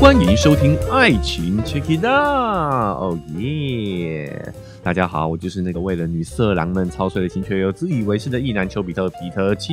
[0.00, 4.52] 欢迎收听《爱情 Check It Out》，哦耶！
[4.82, 9.72] 大家好，我就是那个为了女色狼们操碎了心却又自以为是的意男丘比特皮特丘。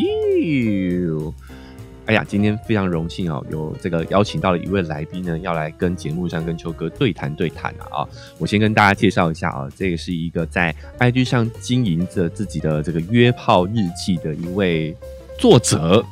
[2.06, 8.02] 哎呀，今天非常荣幸哦，有这个邀请到了一位来宾呢，要来跟节目上跟秋哥对谈对谈啊！
[8.02, 14.96] 啊，我先跟大家介绍一下啊，这个是一个在 IG 上经营着自己的这个约炮日记的一位
[15.38, 16.04] 作者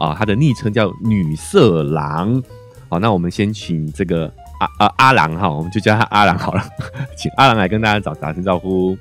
[0.00, 2.42] 啊，他的昵称叫女色狼。
[2.88, 6.64] 好，那我们先请这个阿阿阿郎哈，我们就叫他阿郎好了，
[7.14, 8.96] 请阿郎来跟大家打打声招呼。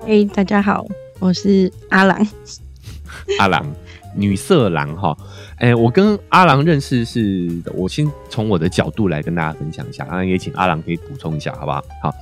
[0.00, 0.86] 嘿，大家好，
[1.18, 2.26] 我是阿郎。
[3.38, 3.64] 阿郎，
[4.16, 5.14] 女色狼哈。
[5.58, 11.84] 哎，我跟阿郎认识是，我先从我的角度来跟大家分享一下，然后也请阿郎可以补充一下，好不好？
[12.02, 12.14] 好，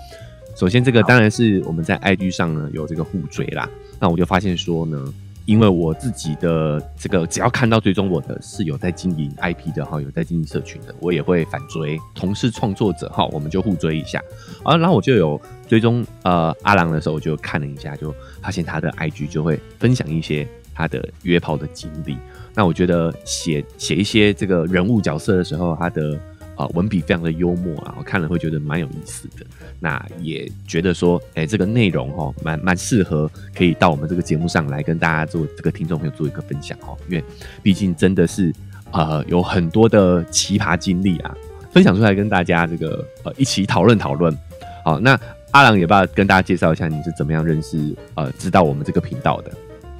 [0.56, 5.14] 首先这个当然是我们在 IG 上呢有这个互追啦，那我就发现说呢。
[5.50, 11.98] 因为我自己的这个，只要看到追踪我的是有在经营 IP 的哈，有在经营社群的，我也会反追。
[12.14, 14.22] 同是创作者哈，我们就互追一下
[14.62, 14.76] 啊。
[14.76, 22.16] 然后我就有追踪呃阿郎的时候，我就看了一下，就发现他的 IG 就会分享一些他的约炮的经历。
[22.54, 26.16] 那我觉得写写一些这个人物角色的时候，他的。
[26.60, 29.46] 啊，文笔非常的幽默啊，我看了会觉得蛮有意思的。
[29.78, 36.94] 那也觉得说，哎，这个内容哦，蛮蛮适合可以到我们这个节目上来跟大家做这个听众朋友做一个分享哦。
[37.08, 37.24] 因为
[37.62, 38.52] 毕竟真的是
[38.90, 41.34] 呃有很多的奇葩经历啊，
[41.72, 44.36] 分享出来跟大家这个呃一起讨论讨论。
[44.84, 45.18] 好，那
[45.52, 49.52] 阿郎也不要跟大家介绍一下你是怎么样认识呃知道我们这个频道的？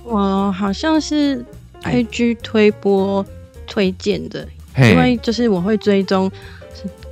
[0.05, 1.43] 我好像是
[1.83, 3.25] IG 推播
[3.67, 4.47] 推荐的。
[4.77, 6.31] 因为就是我会追踪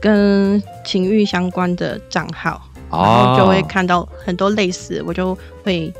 [0.00, 5.92] 跟情欲相关的账号，然后就会看到很多类似，我就会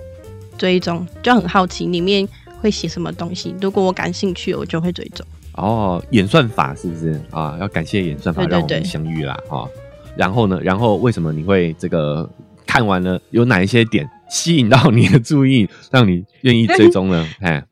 [0.57, 2.27] 追踪，就很好奇里面
[2.61, 3.55] 会写什么东西。
[3.61, 5.27] 如果我感兴趣，我就会追踪。
[5.55, 7.57] 哦，演算法是不是啊？
[7.61, 9.37] 要感谢演算法让我们相遇啦！
[9.49, 9.69] 哈，
[10.17, 10.61] 然后呢？
[10.63, 12.29] 然后为什么你会这个
[12.65, 17.27] 看完了有哪一些点吸引到你的注意，让你愿意追踪呢？
[17.43, 17.65] 哎，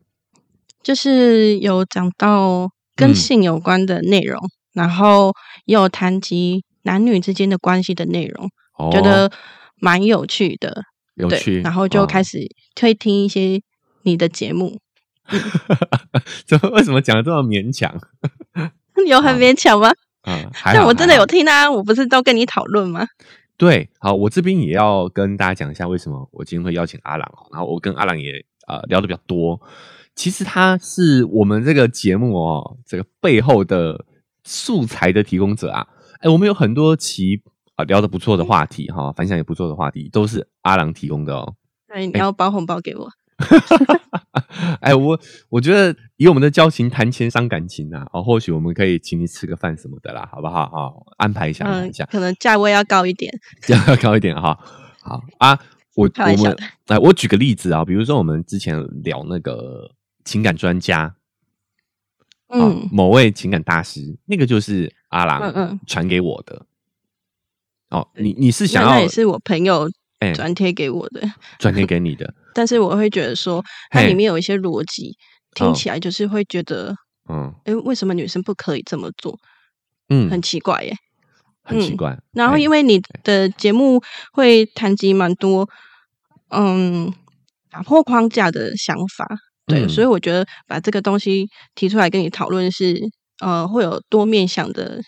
[0.83, 2.69] 就是有讲到。
[2.97, 4.41] 跟性有关的内容，
[4.73, 5.31] 然后
[5.65, 8.49] 也有谈及男女之间的关系的内容，
[8.91, 9.31] 觉得
[9.79, 10.83] 蛮有趣的，
[11.15, 11.61] 有趣。
[11.61, 12.39] 然后就开始
[12.75, 13.61] 可以听一些
[14.01, 14.77] 你的节目。
[16.45, 17.93] 怎么为什么讲的这么勉强？
[19.07, 19.91] 有很勉强吗？
[20.23, 23.05] 嗯，但我真的有听啊，我不是都跟你讨论吗？
[23.57, 29.59] 对，好，我这边也要跟大家讲一下为什么我今天会邀请阿朗，然后我跟阿朗也呃聊的比较多。
[30.17, 34.03] 其实他是我们这个节目哦，这个背后的
[34.43, 35.87] 素材的提供者啊。
[36.21, 37.43] 哎，我们有很多期
[37.75, 41.53] 啊聊的不错的话题哈，反响也不错的话题，都是阿郎提供的哦。
[41.87, 43.07] 那，你要包红包给我？
[44.81, 45.19] 哎，我
[45.49, 50.67] 我觉得以我们的交情谈钱伤感情啊，哦，或许我们可以请你吃个饭什么的啦，好不好？
[50.71, 54.57] 好，安排一下，安排一下，可能价位要高一点，价位要高一点哈。
[54.99, 55.59] 好啊，
[55.95, 56.57] 我我们
[56.87, 59.91] 哎，我举个例子啊，比如说我们之前聊那个。
[60.27, 61.15] 情感专家，
[62.49, 66.65] 嗯，某位情感大师，那个就是阿郎传给我的。
[67.89, 69.89] 哦，你你是想要也是我朋友
[70.35, 71.21] 转贴给我的，
[71.57, 72.33] 转贴给你的。
[72.53, 75.17] 但是我会觉得说，它里面有一些逻辑，
[75.55, 76.93] 听起来就是会觉得，
[77.29, 79.39] 嗯，哎，为什么女生不可以这么做？
[80.09, 80.93] 嗯，很奇怪耶，
[81.63, 82.19] 很奇怪。
[82.33, 84.01] 然后因为你的节目
[84.33, 85.69] 会谈及蛮多，
[86.49, 87.13] 嗯，
[87.69, 89.25] 打破框架的想法。
[89.67, 92.97] 对，所以我觉得把这个东西提出来跟你讨论是，
[93.41, 95.01] 呃，会有多面向的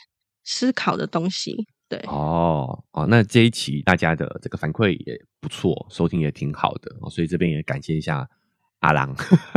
[0.44, 1.66] 思考的东西。
[1.88, 8.28] 对，哦，哦，那这一期大家的这个反馈也不错，收听也挺好的，所以这边也感谢一下
[8.82, 9.16] 阿郎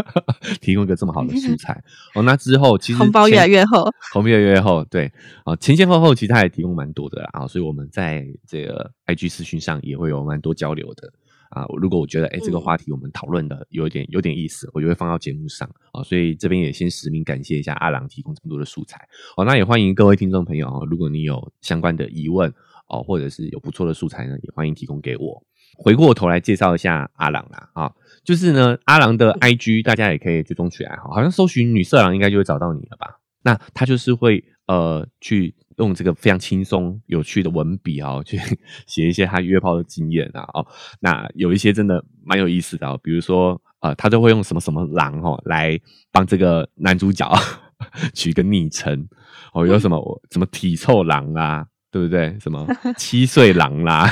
[0.62, 1.82] 提供一个这么好的素 材。
[2.14, 4.84] 哦，那之后其实红包越来越厚，红包越来越厚。
[4.84, 5.12] 对，
[5.44, 11.12] 啊，前前后后其实他也提供蛮多的啦，所以我们在这个 IG 私讯上也会有蛮多交流的。
[11.52, 16.02] 啊，如果我觉得哎，这个话题我们讨论的有点有点意思，我就会放到节目上啊。
[16.02, 19.44] 所以这边也先实名感谢一下阿郎提供这么多的素材哦。
[19.44, 22.50] 那也欢迎各位听众朋友啊，如果你有相关的疑问
[22.88, 25.44] 哦，或者是有不错的素材呢，也欢迎提供给我。
[25.76, 27.92] 回过头来介绍一下阿郎啦啊，
[28.24, 33.20] 就是呢，阿郎的 IG 大家也可以追踪起来哈，好像搜寻女色狼应该就会找到你了吧？
[33.42, 35.54] 那他就是会呃去。
[35.78, 38.38] 用这个非常轻松有趣的文笔啊，去
[38.86, 40.66] 写一些他约炮的经验啊，哦，
[41.00, 45.78] 那有一些真的蛮有意思的，比如说呃，他都会用什么什么狼哦来
[46.10, 47.28] 帮这个男主角
[48.14, 49.08] 取一个昵称
[49.52, 52.38] 哦，有什么什么体臭狼啊，对不对？
[52.40, 52.66] 什么
[52.96, 54.08] 七岁狼啦，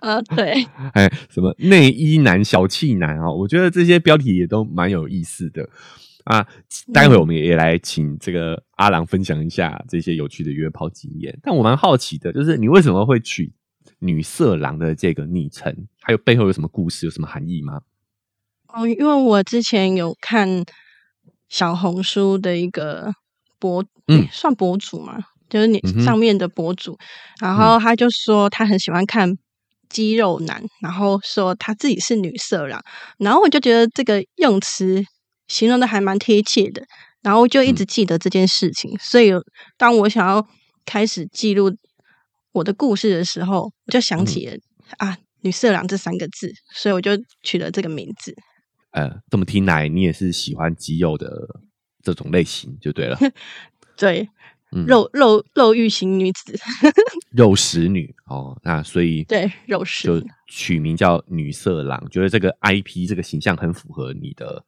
[0.00, 5.68] 啊对，哎，什么内衣男、小气男啊，我觉得这些标题也都蛮有意思的。
[6.26, 6.46] 啊，
[6.92, 11.36] 待会我们也来请这个阿郎分享一下这些有趣的约炮经验。
[11.42, 13.52] 但我蛮好奇的，就是你为什么会取
[14.00, 15.86] “女色狼”的这个昵称？
[16.00, 17.80] 还有背后有什么故事，有什么含义吗？
[18.68, 20.64] 哦，因为我之前有看
[21.48, 23.12] 小红书的一个
[23.58, 25.18] 博，嗯，算博主嘛，
[25.48, 26.98] 就是你上面的博主，
[27.40, 29.36] 然后他就说他很喜欢看。
[29.88, 32.82] 肌肉男，然后说他自己是女色狼，
[33.18, 35.00] 然后我就觉得这个用词
[35.48, 36.82] 形容的还蛮贴切的，
[37.22, 38.96] 然后就一直记得这件事情。
[38.98, 39.32] 所以
[39.76, 40.46] 当我想要
[40.84, 41.76] 开始记录
[42.52, 44.56] 我的故事的时候，我就想起了
[44.98, 47.12] 啊“女色狼”这三个字，所以我就
[47.42, 48.34] 取了这个名字。
[48.90, 51.60] 呃，这么听来，你也是喜欢肌肉的
[52.02, 53.18] 这种类型，就对了。
[53.96, 54.28] 对。
[54.86, 56.58] 肉肉肉欲型女子，
[57.30, 64.62] 肉食女哦，那所以对肉食就取名叫女色狼，觉得这个 IP 这个形象很符合你的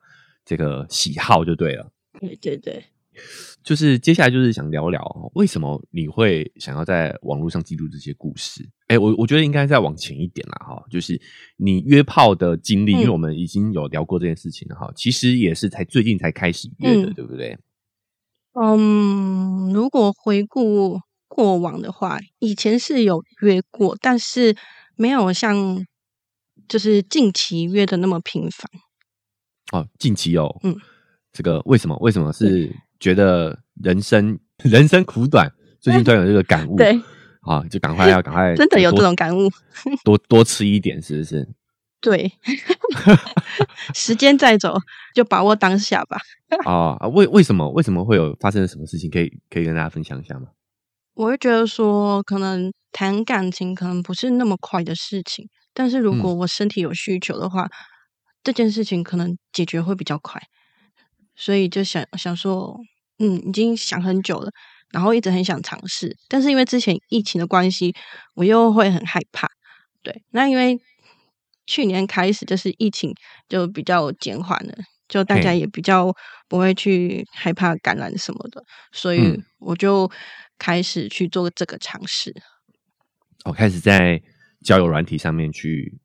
[0.49, 1.93] 这个喜好就对了。
[2.19, 2.83] 对对对，
[3.63, 8.67] 就是接下来就是想聊聊为什么你会想要在网络上记录这些故事？
[8.87, 11.21] 哎，我我觉得应该再往前一点啦，哈，就是
[11.59, 17.59] 你约炮的经历，因为我们已经有聊过这件事情了哈，其实也是才最近才开始约的，对不对？
[18.55, 20.99] 嗯，如果回顾
[21.29, 24.57] 过往的话，以前是有约过，但是
[24.97, 25.87] 没有像
[26.67, 28.67] 就是近期约的那么频繁。
[29.73, 30.77] 哦，近期哦，嗯，
[31.33, 31.97] 这个为什么？
[32.01, 35.51] 为什么是觉得人生人生苦短？
[35.81, 37.01] 最近突然有这个感悟， 对，
[37.43, 39.49] 啊，就赶快要赶快， 真的有这种感悟，
[40.05, 41.49] 多多吃一点，是不是？
[42.01, 42.31] 对，
[43.93, 44.77] 时间在走，
[45.15, 46.17] 就把握当下吧。
[46.65, 49.11] 啊，为为什么为什么会有发生什么事情？
[49.11, 50.49] 可以可以跟大家分享一下吗？
[51.15, 57.69] 我会觉得说，可能谈感情可能不是那么快的事情，但是如果我身体有需求的话，
[58.43, 60.41] 这件事情可能解决会比较快。
[61.37, 62.79] 所以就想想说，
[63.19, 64.51] 嗯，已经想很久了，
[64.91, 67.95] 然后一直很想尝试，但是因为之前疫情的关系，
[68.35, 69.49] 我又会很害怕。
[70.03, 70.81] 对，那因为。
[71.71, 73.15] 去年开始就是疫情
[73.47, 74.75] 就比较减缓了，
[75.07, 76.11] 就大家也比较
[76.49, 80.11] 不会去害怕感染什么的，所以我就
[80.57, 82.35] 开始去做这个尝试。
[83.45, 84.19] 我开始在
[84.65, 85.99] 交友软体上面去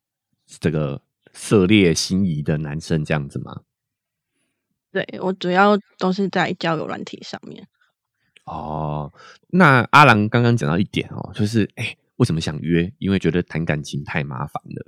[0.60, 1.00] 这个
[1.34, 3.60] 涉猎心仪的男生这样子吗？
[4.92, 7.66] 对我主要都是在交友软体上面。
[8.44, 9.12] 哦，
[9.48, 12.92] 那阿郎刚刚讲到一点哦，就是哎，为什么想约？
[12.98, 14.86] 因为觉得谈感情太麻烦了。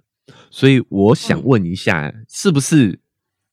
[0.51, 3.01] 所以我想问一下，是不是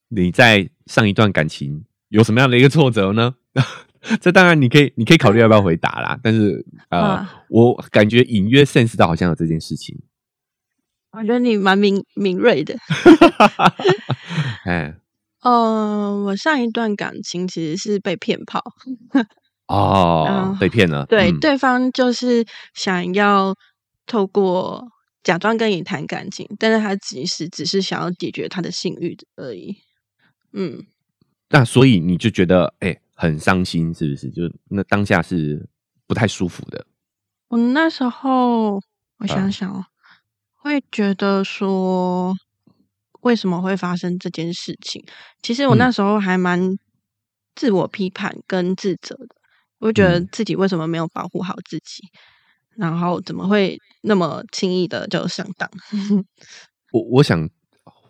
[0.10, 3.36] 你在上一段感情有什么样的一个挫折呢？
[4.20, 6.20] 这当然你可以，你可以考虑要不要回答啦。
[6.22, 9.98] 但是呃，我感觉隐约 sense 到好像有这件事情。
[11.14, 12.76] 我觉得你蛮敏敏锐的。
[14.66, 14.96] 哎，
[15.42, 18.62] 呃，我上一段感情其实是被骗炮。
[19.68, 21.06] 哦，被骗了。
[21.06, 23.56] 对，对方就是想要
[24.06, 24.90] 透过。
[25.24, 29.78] 假装跟你谈感情，但是他其实只是想要解决他的性欲而已。
[30.52, 30.86] 嗯，
[31.48, 34.30] 那所以你就觉得哎很伤心，是不是？
[34.30, 35.66] 就那当下是
[36.06, 36.86] 不太舒服的。
[37.48, 38.82] 我那时候
[39.20, 39.86] 我想想哦，
[40.64, 42.34] 会觉得说
[43.22, 45.04] 为什么会发生这件事情？
[45.42, 46.78] 其实我那时候还蛮
[47.54, 49.36] 自我批判跟自责的，
[49.80, 52.04] 我觉得自己为什么没有保护好自己。
[52.76, 55.70] 然后怎么会那么轻易的就上当？
[56.92, 57.48] 我我想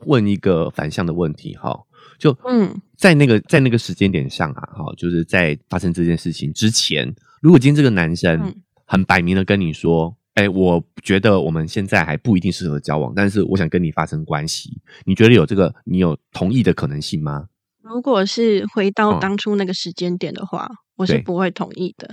[0.05, 1.77] 问一个反向的问题，哈，
[2.17, 8.55] 就嗯，在那个在那个时间点上啊，哈，就是在发生这件事情之前，如果今天这个男生
[8.85, 17.49] 很摆明的跟你说，哎，我觉得我们现在还不一定适合交往，但是我想跟你发生关系，你觉得有这个你有同意的可能性吗？
[17.81, 22.09] 如果是回到当初那个时间点的话，我是不会同意的。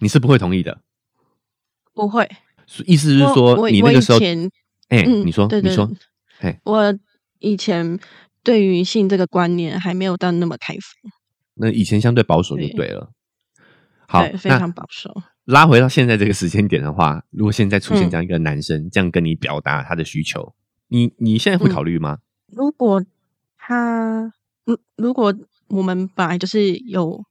[0.00, 0.80] 你是不会同意的。
[1.94, 2.28] 不会，
[2.86, 4.18] 意思是说你那个时候，
[4.88, 5.90] 哎，你说，你说，
[6.40, 6.98] 哎，我
[7.38, 7.98] 以前
[8.42, 11.12] 对于性这个观念还没有到那么开放，
[11.54, 13.12] 那以前相对保守就对了。
[14.08, 15.14] 好，非常保守。
[15.52, 20.54] 拉回到现在这个时间点的话，如果现在出现这样一个男生，这样跟你表达他的需求，
[20.88, 22.18] 你你现在会考虑吗？
[22.48, 23.04] 如果
[23.56, 24.32] 他，
[24.64, 25.34] 如如果
[25.68, 27.22] 我们本来就是有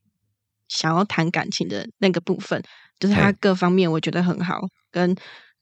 [0.67, 2.63] 想要谈感情的那个部分。
[2.99, 4.61] 就是他各方面我觉得很好，
[4.91, 5.15] 跟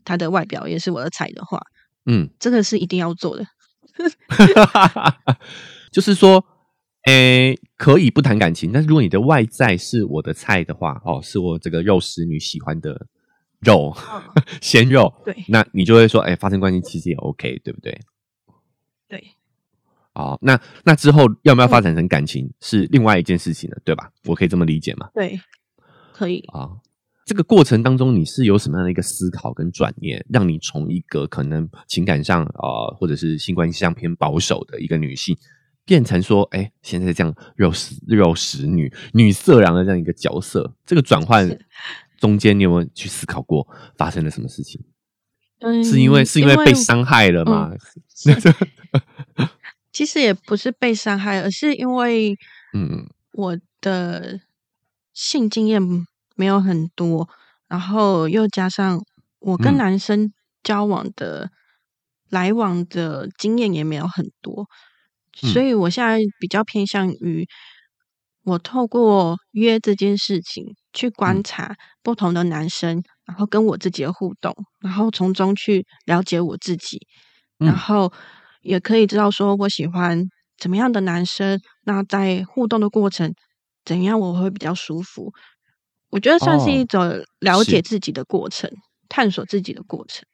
[0.03, 1.57] 他的外表也是我的菜的话，
[2.05, 3.45] 嗯，这个是一定要做的。
[5.89, 6.43] 就是说，
[7.05, 13.07] 诶，可以不谈感情，但是如果你的外在是我的菜的话，哦，是我这个肉食女喜欢的
[13.61, 13.95] 肉
[14.61, 17.97] 鲜肉，对，那你就会说，哎，发生关系其实也 OK，对不对？
[19.07, 19.23] 对。
[20.13, 24.11] 哦，那那之后要不要发展成感情是另外一件事情了，对吧？
[24.25, 25.09] 我可以这么理解吗？
[25.13, 25.39] 对，
[26.11, 26.69] 可以啊。
[27.25, 35.37] 这个过程当中，你是有什么样的一个思考跟转念，让你从一个可能情感上啊，或者是性关系上偏保守的一个女性，
[35.89, 40.75] 变成说，哎，现在这样肉食肉食女女色狼的这样一个角色？
[40.85, 41.49] 这个转换
[42.19, 43.67] 中间，你有没有去思考过
[43.97, 44.79] 发生了什么事情？
[45.61, 47.71] 嗯，是因为是因为被伤害了吗？
[49.91, 52.37] 其实也不是被伤害，而是因为，
[52.73, 54.41] 嗯，我的
[55.11, 56.05] 性经验。
[56.35, 57.27] 没有很多，
[57.67, 59.03] 然后又加上
[59.39, 60.31] 我跟男生
[60.63, 61.51] 交往的
[62.29, 64.69] 来往的经验也没有很多，
[65.41, 67.47] 所以我现在比较偏向于
[68.43, 77.05] 我透过约这件事情去观察不同的男生，然后跟我自己的互动，然后从中去了解我自己，
[77.57, 78.11] 然后
[78.61, 80.25] 也可以知道说我喜欢
[80.57, 83.33] 怎么样的男生，那在互动的过程
[83.85, 85.31] 怎样我会比较舒服。
[86.09, 88.71] 我觉得算是一种了解自己的过程，
[89.07, 90.25] 探索自己的过程。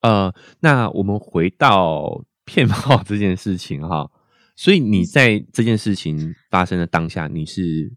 [0.00, 4.10] 呃，那我们回到骗炮这件事情哈，
[4.58, 7.92] 所以你在这件事情发生的当下，你是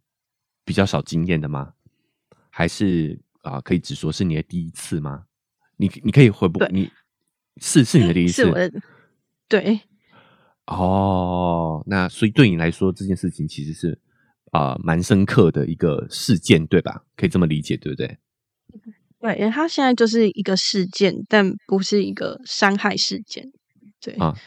[0.63, 1.73] 比较少经验的吗？
[2.51, 5.23] 还是啊，可以只说是你的第一次吗？
[5.77, 6.63] 你你可以回不？
[6.65, 6.91] 你
[7.57, 8.45] 是是你的第一次？
[9.47, 9.81] 对。
[10.67, 13.99] 哦，那所以对你来说，这件事情其实是。
[14.51, 17.05] 啊，蛮深刻的一个事件，对吧？
[17.15, 18.17] 可以这么理解，对不对？
[19.17, 23.49] 对，因为他现在就是一个事件，但不是一个伤害事件。
[24.01, 24.37] 对啊，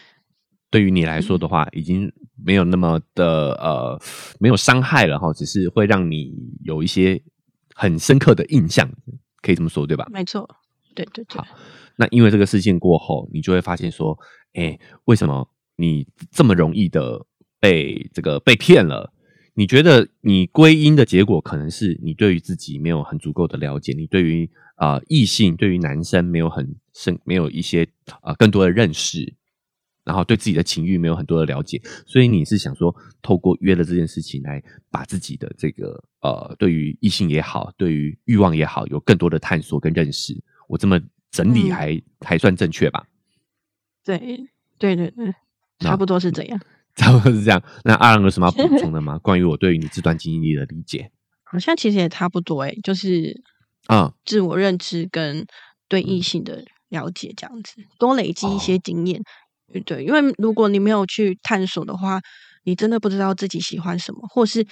[0.75, 3.97] 对于你来说的话，已经没有那么的呃，
[4.41, 7.23] 没有伤害了哈，只是会让你有一些
[7.77, 8.91] 很深刻的印象，
[9.41, 10.09] 可以这么说，对吧？
[10.11, 10.49] 没错，
[10.93, 11.39] 对对对。
[11.39, 11.47] 好，
[11.95, 14.19] 那因为这个事件过后，你就会发现说，
[14.55, 17.25] 哎，为什么你这么容易的
[17.61, 19.13] 被这个被骗了？
[19.55, 27.87] 你觉得你归因的结果可能是你对于自己没有很足够的了解，你对于啊异性对于男生没有很深，没有一些
[28.23, 29.37] 啊更多的认识，
[30.05, 40.35] 然后对自己的情欲没有很多的了解，所以你是想说透过约了这件事情来把自己的这个呃对于异性也好，对于欲望也好，有更多的探索跟认识。
[40.69, 43.07] 我这么整理还还算正确吧？
[44.05, 44.19] 对
[44.79, 45.35] 对对对，
[45.79, 46.61] 差不多是这样。
[46.95, 47.61] 差不多是这样。
[47.83, 49.19] 那阿郎有什么要补充的吗？
[49.25, 51.11] 关于我对于你这段经历的理解，
[51.43, 53.43] 好像其实也差不多哎，就是
[53.87, 55.47] 啊，自我认知跟
[55.89, 59.23] 对异性的了解这样子，多累积一些经验。
[59.81, 62.21] 对，因为如果你没有去探索的话，
[62.65, 64.67] 你真的不知道自己喜欢什么，或是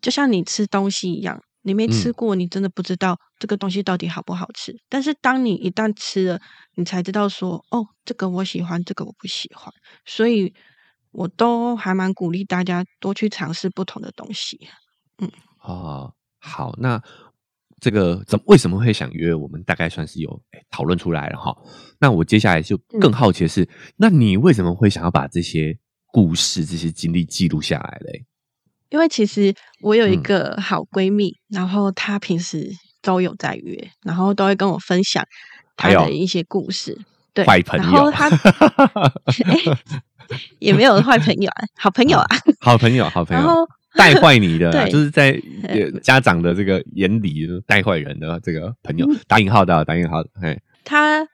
[0.00, 4.74] 就像你吃东西一样，你没吃过，你真的不知道这个东西到底好不好吃。
[4.88, 6.40] 但是当你一旦吃了，
[6.74, 9.72] 你才知道说，哦，这个我喜欢，这个我不喜欢。
[10.04, 10.54] 所以。
[11.16, 14.58] 我都还蛮鼓励大家多去尝试不同的东西，
[15.18, 17.00] 嗯，哦，好，那
[17.84, 19.62] 这个怎为什么会想约我们？
[19.64, 21.54] 大概算是有讨论出来了哈。
[22.00, 28.24] 那我接下来就更好奇的是，那你为什么会想要把这些故事、这些经历记录下来嘞？
[28.88, 32.70] 因为其实我有一个好闺蜜，然后她平时
[33.02, 35.22] 都有在约，然后都会跟我分享
[35.76, 36.98] 她的一些故事。
[37.34, 38.30] 对，然后她。
[40.58, 42.26] 也没有坏朋友啊，好朋友啊，
[42.62, 45.40] 好朋友，好朋友， 带坏你的，就是在
[46.02, 50.30] 家长的这个眼里带坏人的这个朋友，打引号的，打引号的。
[50.40, 51.26] 嘿，他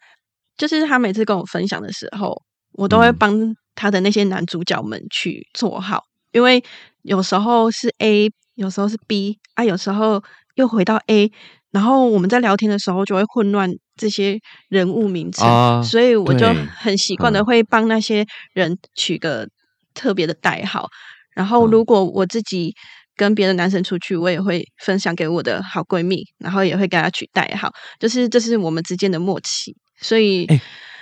[0.56, 6.62] 就是他每次跟我分享的时候，我都会帮他的那些男主角们去做好，因为
[7.02, 10.22] 有时候是 A，有时候是 B 啊，有时候
[10.54, 11.32] 又回到 A。
[11.72, 19.48] 然后我们在聊天的时候就会混乱这些人物名称，所以我就很习惯的会帮那些人取个
[19.94, 20.88] 特别的代号。
[21.34, 22.74] 然后如果我自己
[23.16, 29.76] 跟别的男生出去，我也会分享给我的好闺蜜，然后也会给她取代号，就是这是我们之间的默契。
[30.00, 30.46] 所以，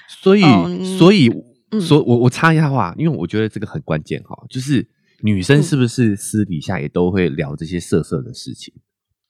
[0.09, 0.43] 所以，
[0.99, 1.31] 所以，
[1.81, 4.89] 所我我插一下话，因为我觉得这个很关键哈，就是
[5.23, 8.75] 女生是不是私底下也都会聊这些色色的事情？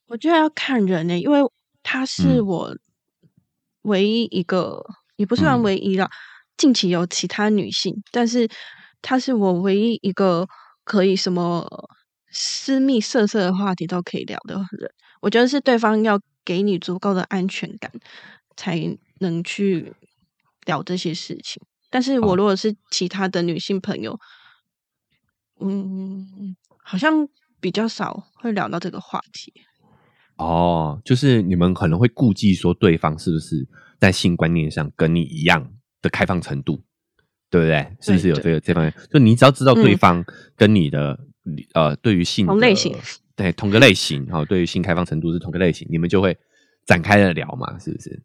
[0.07, 1.41] 我觉得要看人呢，因为
[1.83, 2.75] 她是我
[3.83, 4.83] 唯一一个，
[5.17, 6.09] 也不算唯一了。
[6.57, 8.49] 近期有其他女性，但是
[9.03, 10.49] 她是我唯一一个
[10.89, 11.69] 可以什么
[12.31, 14.91] 私密、色色的话题都可以聊的人。
[15.21, 17.93] 我觉得是对方要给你足够的安全感，
[18.57, 18.81] 才
[19.21, 19.93] 能去
[20.65, 21.63] 聊这些事情。
[21.91, 24.19] 但是我如果是其他的女性朋友，
[25.61, 27.29] 嗯，好像
[27.61, 29.53] 比较少会聊到这个话题。
[30.37, 33.69] 哦，就是你们可能会顾忌说对方是不是
[33.99, 36.83] 在性观念上跟你一样的开放程度，
[37.51, 37.87] 对不对？
[38.01, 38.95] 是不是有这个这方面？
[39.13, 40.25] 就你只要知道对方
[40.57, 41.19] 跟你的
[41.75, 42.95] 呃，对于性同类型，
[43.35, 46.37] 对同个类型，好，对于性开放程度是同个类型，你们就会
[46.85, 48.23] 展开的聊嘛，是不是？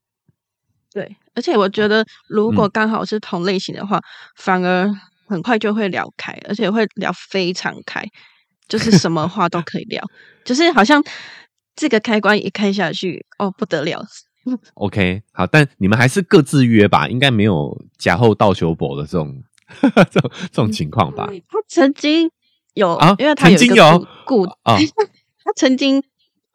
[0.91, 4.01] 对，而且我觉得如果刚好是同类型的话，
[4.35, 4.93] 反而
[5.25, 8.03] 很快就会聊开，而且会聊非常开，
[8.67, 10.03] 就是什么话都可以聊，
[10.45, 11.03] 就是好像
[11.75, 14.05] 这个开关一开下去，哦，不得了。
[14.75, 19.41] OK，好，但你们还是各自约吧，应该没有假后倒求博的这种
[20.11, 21.27] 这种这种情况吧？
[21.47, 22.29] 他曾经
[22.73, 24.77] 有啊，因为他有一个固啊，
[25.43, 26.03] 他曾经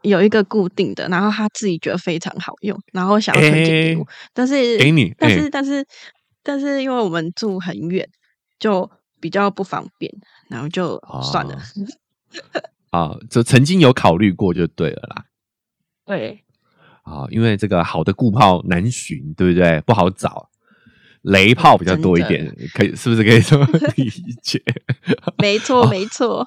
[0.02, 5.86] 有一个固定的，然后他自己觉得非常好用，然后想要推荐给我，但是给你，但是但是
[6.42, 8.08] 但是因为我们住很远，
[8.58, 8.90] 就
[9.20, 10.12] 比较不方便，
[10.48, 11.58] 然后就算了。
[12.90, 15.24] 啊， 就曾经有考虑过，就对了啦。
[16.04, 16.44] 对。
[17.08, 19.80] 啊，因为这个好的固炮难寻，对不对？
[19.86, 20.50] 不好找，
[21.22, 24.10] 雷炮比较多一点，可以是不是可以这么 理
[24.42, 24.62] 解？
[25.40, 26.46] 没错，没错。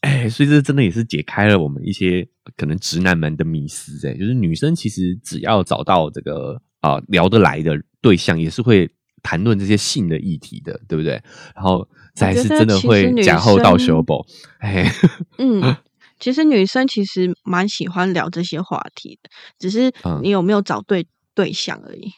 [0.00, 4.08] 哎，所以这真的也是解开了我们一些可能直男们的迷思。
[4.08, 8.88] 哎，就是女生其实只要找到这个啊聊得来的对象，也是会
[9.22, 11.20] 谈论这些性的议题的，对不对？
[11.54, 14.24] 然后再是真的会假后到修补。
[14.60, 14.90] 哎，
[15.38, 15.76] 嗯。
[16.18, 22.10] 其实女生其实蛮喜欢聊这些话题的，只是你有没有找对对象而已。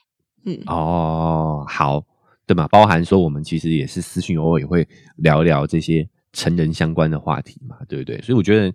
[0.45, 2.03] 嗯，哦，好，
[2.47, 2.67] 对嘛？
[2.69, 8.21] 包含说我们其实也是私讯，偶尔也会聊聊这些成人相关的话题嘛，对不对？
[8.23, 8.75] 所以我觉得，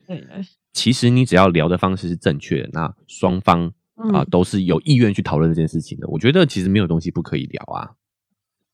[0.73, 3.73] 其实你只要聊的方式是正确的，那双方
[4.13, 6.07] 啊都是有意愿去讨论这件事情的。
[6.09, 7.89] 我觉得其实没有东西不可以聊啊。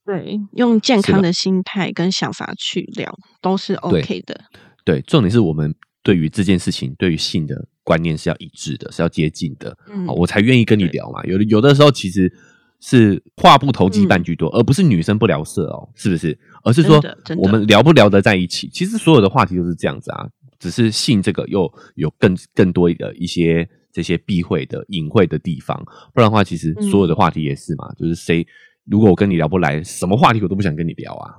[0.04, 4.42] 对，用健康的心态跟想法去聊都是 OK 的。
[4.84, 5.74] 对，重点是我们。
[6.04, 9.78] 对于这件事情，对于性的观念是要一致的，是要接近的，
[10.08, 11.24] 我才愿意跟你聊嘛。
[11.26, 12.32] 有的有的时候其实
[12.80, 16.38] 是话不投机半句多，而不是女生不聊色哦，是不是？
[16.64, 17.00] 而是说
[17.38, 18.68] 我们聊不聊得在一起。
[18.70, 20.28] 其实所有的话题都是这样子啊，
[20.60, 25.78] 只是性这个又有更更多的一些这些避讳的隐晦的地方。
[26.14, 28.46] 不然的话，其实所有的话题也是嘛，就是谁
[28.86, 31.36] 如果我跟你聊不来，什么话题我都不想跟你聊啊，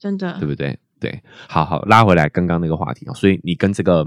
[0.00, 0.78] 真的，对不对？
[1.00, 4.06] 对，好好拉回来刚刚那个话题哦，所以你跟这个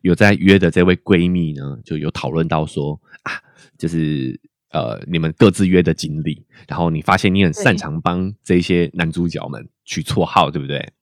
[0.00, 3.32] 有在约的这位闺蜜呢，就有讨论到说啊，
[3.78, 10.92] 就是呃，你们各自约的经历，然后你发现你很擅长帮这些男主角们取绰号，对不对？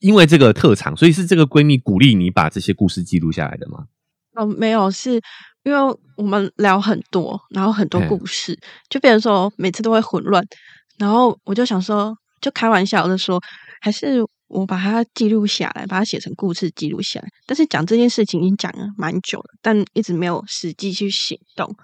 [0.00, 3.86] 因为这个特长，所以是这个闺蜜鼓励你把这些故事记录下来的吗？
[4.34, 5.12] 哦，没有，是
[5.62, 8.58] 因为我们聊很多，然后很多故事，
[8.90, 10.44] 就变成说每次都会混乱，
[10.98, 13.40] 然后我就想说，就开玩笑的说，
[13.80, 14.22] 还是。
[14.52, 17.28] 我把它记录下来，把它写成故事记录下来。
[17.46, 21.74] 但是讲这件事情已经讲了蛮久了，但一直没有实际去行动。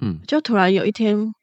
[0.00, 1.34] 嗯，就突然有一天，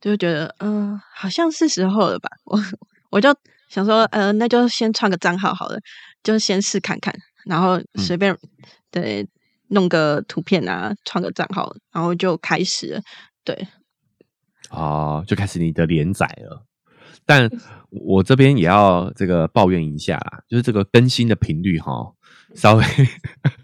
[0.00, 2.28] 就觉得，嗯，好像是时候了吧。
[2.44, 2.60] 我
[3.10, 3.34] 我就
[3.68, 5.78] 想说，呃，那就先创个账号好了，
[6.22, 7.14] 就先试看看，
[7.46, 8.36] 然后随便
[8.90, 9.26] 对
[9.68, 13.00] 弄个图片啊，创个账号，然后就开始了。
[13.44, 13.66] 对，
[14.70, 16.67] 哦，就开始你的连载了。
[17.28, 17.46] 但
[17.90, 22.14] 我这边也要这个抱怨一下啦，就是这个更新的频率哈，
[22.54, 22.84] 稍微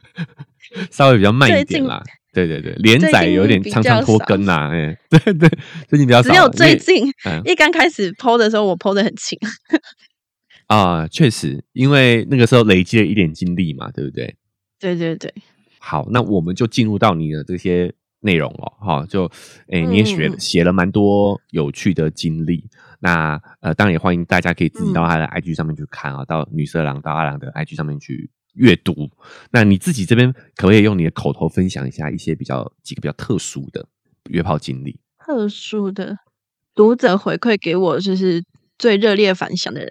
[0.93, 2.03] 稍微比较慢一点啦。
[2.35, 5.49] 对对对，连载有点常常拖更呐，哎，对对，
[5.89, 6.31] 最近比较少。
[6.31, 7.07] 只有最近
[7.47, 9.39] 一刚开始剖的时候，我剖的很勤。
[10.67, 14.37] 啊，确实，因为那个时候累积了一点精力嘛，对不对？
[14.79, 15.33] 对对对。
[15.79, 19.31] 好，那我们就进入到你的这些内容哦，哈，就
[19.69, 22.69] 哎，你也写写了蛮多有趣的经历。
[23.05, 29.11] 那呃，当然也欢迎大家可以自己到他的 IG 上面去看啊，到女色狼到阿郎的 IG 上面去阅读。
[29.51, 33.87] 那你自己这边可不可以用你的口头分享一下一些比较几个比较特殊的
[34.31, 34.99] 约炮经历？
[35.19, 36.17] 特殊的
[36.75, 38.43] 读者回馈给我就是
[38.79, 39.87] 最热烈反响的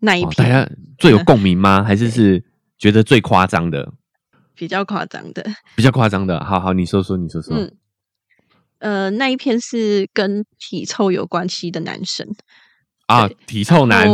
[0.00, 1.82] 那一篇，大家最有共鸣吗？
[1.88, 2.44] 还是是
[2.76, 3.94] 觉得最夸张的？
[4.54, 5.42] 比较夸张的，
[5.74, 6.44] 比较夸张的。
[6.44, 7.56] 好好，你说说，你说说。
[8.78, 12.26] 呃，那一篇是跟体臭有关系的男生
[13.06, 14.06] 啊，体臭男。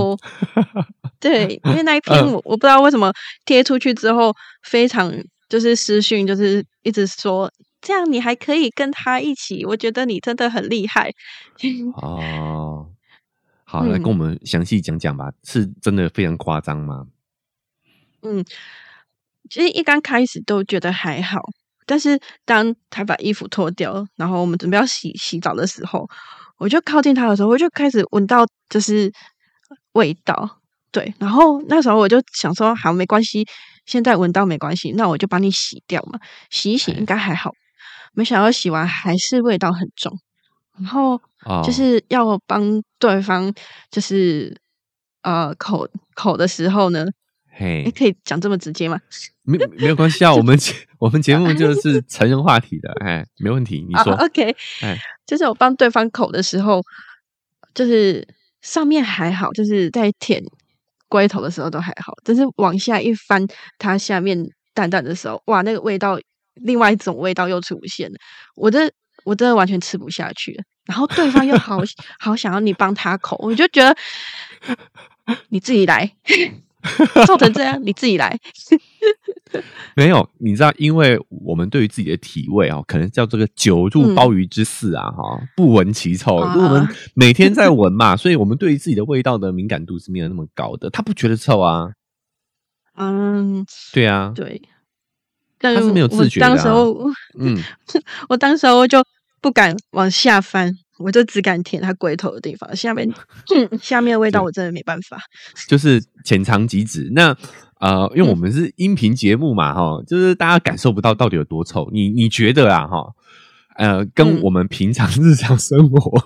[1.18, 3.12] 对，因为那一 篇我我不知道为什么
[3.44, 5.12] 贴出去之后，非常
[5.48, 11.12] 就是私讯，就是一直说这样你还可以跟他一起，我觉得你真的很厉害。
[12.00, 12.88] 哦，
[13.64, 17.06] 好，来跟我们详细讲讲吧，是真的非常夸张吗？
[18.22, 18.44] 嗯，
[19.48, 21.40] 其实一刚开始都觉得还好。
[21.86, 26.08] 但是当他把衣服脱掉，然后我们准备要洗洗澡的时候，
[26.58, 29.12] 我就靠近他的时候，我就开始闻到就是
[29.92, 30.58] 味道，
[30.92, 31.12] 对。
[31.18, 33.46] 然后那时候我就想说，好，没关系，
[33.86, 37.50] 现在闻到没关系，那我就帮你洗掉嘛，洗一洗应该还好。
[38.12, 40.12] 没想到洗完还是味道很重，
[40.76, 41.20] 然后
[41.64, 43.52] 就是要帮对方，
[43.90, 44.56] 就是
[45.22, 47.06] 呃口口的时候呢，
[47.50, 48.98] 嘿，可以讲这么直接吗？
[49.42, 50.56] 没没有关系啊，我们
[50.98, 56.80] 我们节目就是成人话题的，哎，没问题，你说，OK，哎，就是我帮对方口的时候，
[57.74, 58.26] 就是
[58.62, 60.42] 上面还好，就是在舔
[61.08, 63.44] 龟头的时候都还好，但是往下一翻，
[63.78, 64.38] 它下面
[64.72, 66.18] 淡淡的时候，哇，那个味道，
[66.54, 68.16] 另外一种味道又出现了，
[68.54, 68.90] 我这
[69.24, 71.80] 我真的完全吃不下去了，然后对方又好
[72.20, 73.96] 好想要你帮他口，我就觉得
[75.50, 76.12] 你自己来。
[77.26, 78.38] 做成这样，你自己来。
[79.96, 86.38] 没有，你知道，因为我们对于自己的体味啊，可能叫这个九入鲍鱼之肆啊，哈，不闻其臭。
[86.54, 90.88] 因为我们 每天在闻嘛，所以我们对于自己的味道的敏感度是没有那么高的。
[90.90, 91.90] 他不觉得臭啊？
[92.96, 94.62] 嗯，对啊，对。
[95.58, 96.46] 他是没有自觉的。
[96.46, 96.96] 当时候，
[97.38, 97.62] 嗯，
[98.30, 99.04] 我当时候就
[99.42, 100.74] 不敢往下翻。
[101.00, 103.10] 我就只敢舔它龟头的地方，下面
[103.80, 105.18] 下面的味道我真的没办法。
[105.66, 107.10] 就是浅尝即止。
[107.12, 107.36] 那
[107.80, 111.88] 呃，因为我们是音频节目嘛，哈，就是大家感受不到到底有多臭。
[111.92, 113.14] 你你觉得啊，哈，
[113.76, 116.22] 呃，跟我们平常 日常生活，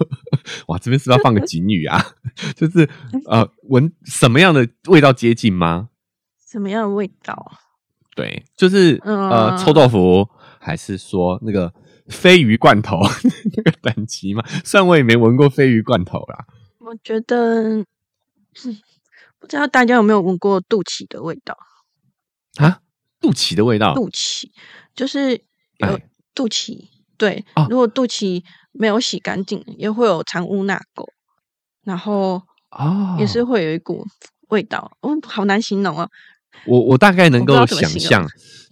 [0.67, 2.05] 哇，这边是要放个警语啊，
[2.57, 2.89] 就是
[3.27, 5.91] 呃，闻什么样的味道接近吗？
[6.51, 7.53] 什么样的味道？
[8.17, 11.73] 对，就是呃，臭豆腐，还是说那个？
[12.09, 12.99] 鲱鱼罐头
[13.57, 16.47] 那个等级嘛，虽然我也没闻过鲱鱼罐头啦。
[16.79, 17.85] 我觉得，
[19.38, 21.57] 不知道大家有没有闻过肚脐的味道
[22.57, 22.81] 啊？
[23.21, 24.51] 肚脐的味道，肚脐
[24.95, 25.40] 就是
[25.79, 25.99] 有
[26.35, 26.88] 肚脐。
[27.17, 31.09] 对，如果肚脐没有洗干净，也会有藏污纳垢，
[31.85, 34.05] 然后哦，也是会有一股
[34.49, 34.99] 味道。
[35.01, 36.07] 哦，好难形容啊。
[36.67, 38.29] 我我大概能够想象，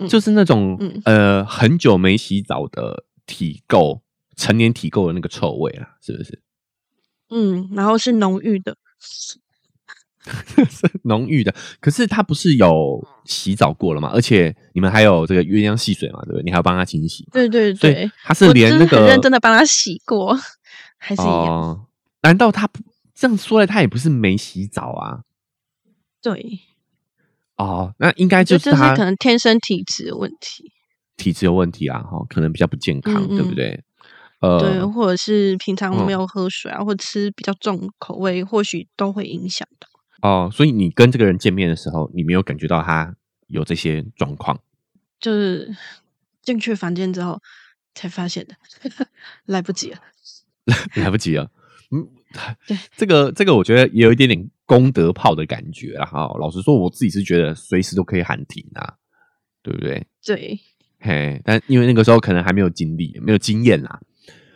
[0.06, 3.04] 就是那种呃很久没洗澡的。
[3.26, 4.00] 体垢，
[4.36, 6.42] 成年体垢的那个臭味啊，是不是？
[7.30, 9.38] 嗯，然后是浓郁的，是
[11.04, 11.54] 浓郁的。
[11.80, 14.10] 可是他不是有洗澡过了吗？
[14.12, 16.42] 而且你们还有这个鸳鸯戏水嘛，对不对？
[16.42, 17.26] 你还要帮他清洗。
[17.32, 20.38] 对对对，他是连那个认真的帮他洗过，
[20.98, 21.86] 还是一样？
[22.22, 22.80] 难道他不
[23.14, 25.24] 这样说来，他也不是没洗澡啊？
[26.20, 26.60] 对。
[27.56, 30.72] 哦，那应该就是他可能天生体质的问题。
[31.16, 33.82] 体质有问题啊，哈，可能比较不健康，对不对？
[34.40, 39.86] 呃，对，或者是平常没有喝水啊，或吃比较重口味，或许都会影响的。
[40.22, 43.14] 哦，所以你跟这个人见面的时候，你没有感觉到他
[43.46, 44.58] 有这些状况？
[45.20, 45.72] 就是
[46.42, 47.40] 进去房间之后
[47.94, 48.56] 才发现的，
[49.46, 49.98] 来不及了，
[50.96, 51.48] 来不及了。
[51.92, 52.08] 嗯，
[52.66, 56.06] 对，这个这个，我觉得也有一点点功德炮的感觉啊。
[56.06, 58.94] 哈，老实说，我自己是觉得随时都可以喊停啊，
[59.62, 60.04] 对不对？
[60.24, 60.58] 对。
[61.04, 64.00] 嘿，但因为那个时候可能还没有经历，没有经验啦，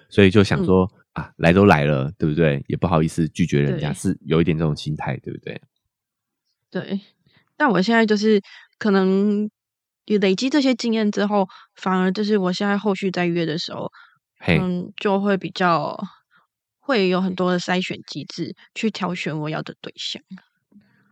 [0.08, 2.64] 所以就想说啊，来都来了，对不对？
[2.68, 5.60] 也不好意思拒绝人家，是有一点这种心态，对不对？
[6.70, 7.00] 对。
[7.56, 8.40] 但我现在就是
[8.78, 9.50] 可能
[10.04, 13.90] 累积这些经验之后，反而就是我现在后续再约的时候，
[14.46, 15.98] 嗯，就会比较
[16.78, 20.22] 会有很多的筛选机制去挑选我要的对象。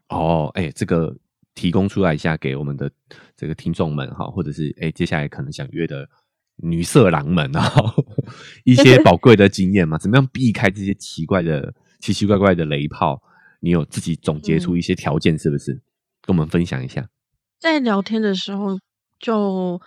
[0.08, 1.16] 哦，哎，这个。
[1.54, 2.90] 提供出来一下给我们的
[3.36, 6.08] 这个听众们哈，或者是哎接下来可能想约的
[6.56, 7.72] 女色狼们啊，
[8.64, 9.96] 一些 宝贵的经验嘛？
[9.98, 13.22] 怎么样避开这些奇怪的奇奇怪怪的雷炮？
[13.60, 15.72] 你有自己总结出一些条件是不是？
[16.22, 17.08] 跟我们分享一下。
[17.58, 18.78] 在聊天的时候，
[19.18, 19.80] 就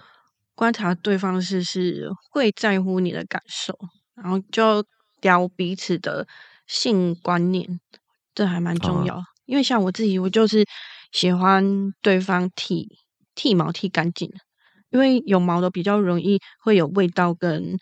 [0.55, 3.77] 观察对方是是会在乎你的感受，
[4.15, 4.83] 然后就
[5.21, 6.27] 聊彼此的
[6.65, 7.79] 性观念，
[8.33, 9.21] 这还蛮重要。
[9.45, 10.65] 因为像我自己，我就是。
[11.11, 12.99] 喜欢对方剃
[13.35, 14.31] 剃毛剃干净，
[14.89, 17.77] 因为有毛的比较容易会有味道，跟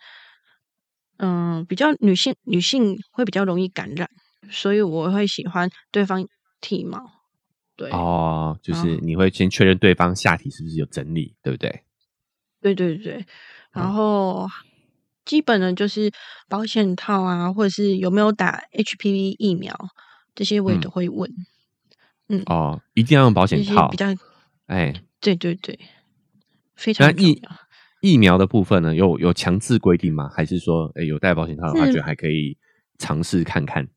[1.17, 4.09] 嗯比较女性女性会比较容易感染，
[4.49, 6.27] 所以我会喜欢对方
[6.61, 6.99] 剃毛。
[7.77, 11.83] 对哦，就是你会先确认对方下体是不是有整理，对不对？
[12.61, 13.25] 对对对，
[13.73, 14.47] 然后
[15.25, 16.11] 基本的就是
[16.47, 19.77] 保险套啊，或者是有没有打 HPV 疫苗，
[20.33, 21.29] 这些我也都会问。
[21.29, 21.45] 嗯
[22.47, 24.07] 哦，一定要用保险套，比较
[24.67, 25.79] 哎，对对对，
[26.75, 27.41] 非常那疫
[28.01, 30.29] 疫苗的部分呢，有有强制规定吗？
[30.33, 32.57] 还是说，哎，有戴保险套的话，就还可以
[32.97, 33.87] 尝试看看？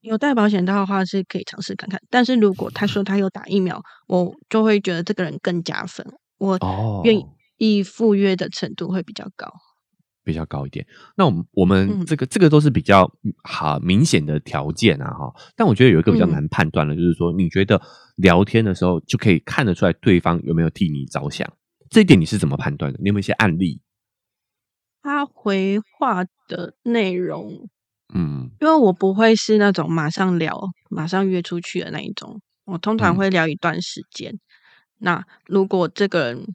[0.00, 6.06] 有戴保险套的话是可以尝试看看，但是如果他说他有打疫苗，我就会觉得这个人更加分，
[6.38, 6.58] 我
[7.04, 7.20] 愿
[7.58, 9.52] 意赴约的程度会比较高。
[10.28, 10.86] 比较高一点，
[11.16, 13.10] 那我们我们这个这个都是比较
[13.42, 17.80] 好明显的条件啊哈，但我觉得有一个比较难判断的，就是说你觉得
[18.16, 21.50] 聊天的时候就可以看得出来对方有没有替你着想，
[21.88, 22.98] 这一点你是怎么判断的？
[23.00, 23.80] 你有没有一些案例？
[25.02, 27.70] 他回话的内容，
[28.12, 34.38] 嗯，因为我不会是那种马上聊、马上约出去的那一种，我通常会聊一段时间。
[34.98, 36.54] 那如果这个人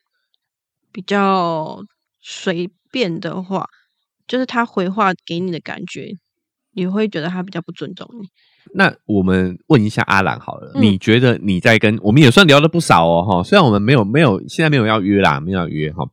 [0.91, 1.81] 比较
[2.21, 3.67] 随便的话，
[4.27, 6.15] 就是他回话给你的感觉，
[6.73, 8.29] 你会觉得他比较不尊重你。
[8.75, 16.07] 那我们问一下阿兰好了，你觉得你在跟我们也算聊了不少哦哈，虽然我们没有没有现在没有要约啦，没有要约哈，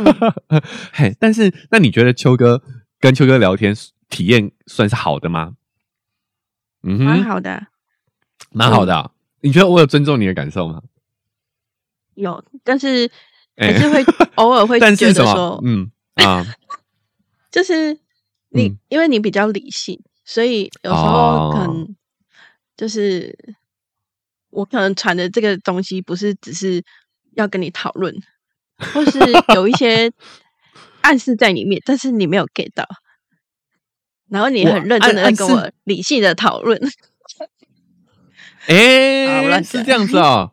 [0.92, 2.62] 嘿，但是那你觉得秋哥
[3.00, 3.74] 跟秋哥聊天
[4.10, 5.56] 体验算是好的吗？
[6.82, 7.66] 嗯，蛮好的，
[8.52, 9.10] 蛮好的。
[9.40, 10.82] 你觉得我有尊重你的感受吗？
[12.14, 13.10] 有，但是
[13.56, 14.04] 还是会
[14.36, 16.46] 偶尔会觉得说，嗯啊，
[17.50, 17.98] 就是
[18.50, 20.02] 你因为你比较理性。
[20.28, 21.94] 所以有时候可能
[22.76, 23.38] 就是
[24.50, 26.82] 我可能传的这个东西不是只是
[27.36, 28.12] 要跟你讨论，
[28.76, 29.20] 或是
[29.54, 30.10] 有一些
[31.02, 32.84] 暗示在里面，但是你没有 get 到，
[34.28, 36.76] 然后你很认真的在跟我理性的讨论。
[38.66, 40.52] 哎，是这样子哦，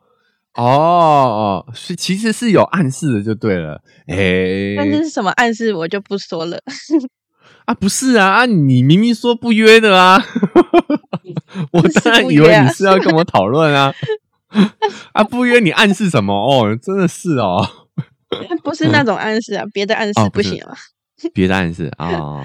[0.55, 3.81] 哦哦，是其实是有暗示的，就对了。
[4.07, 6.59] 哎，但是是什么暗示我就不说了。
[7.65, 10.21] 啊，不是啊，啊，你明明说不约的啊，
[11.71, 13.93] 我当然以为你是要跟我讨论啊，
[15.13, 16.33] 啊，不约你暗示什么？
[16.33, 17.65] 哦，真的是哦，
[18.63, 20.75] 不是那种暗示啊，别的暗示不行啊，
[21.33, 22.43] 别的暗示哦，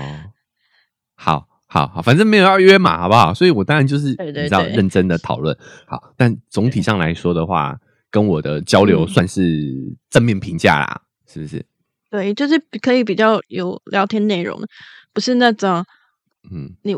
[1.16, 3.34] 好好好，反正没有要约嘛，好不好？
[3.34, 7.76] 所以我当然就是你知道认真的讨论，好，但总体上来说的话，
[8.10, 11.64] 跟我的交流算是正面评价啦，是不是？
[12.10, 14.58] 对，就是可以比较有聊天内容。
[15.12, 15.84] 不是那种，
[16.50, 16.96] 嗯，你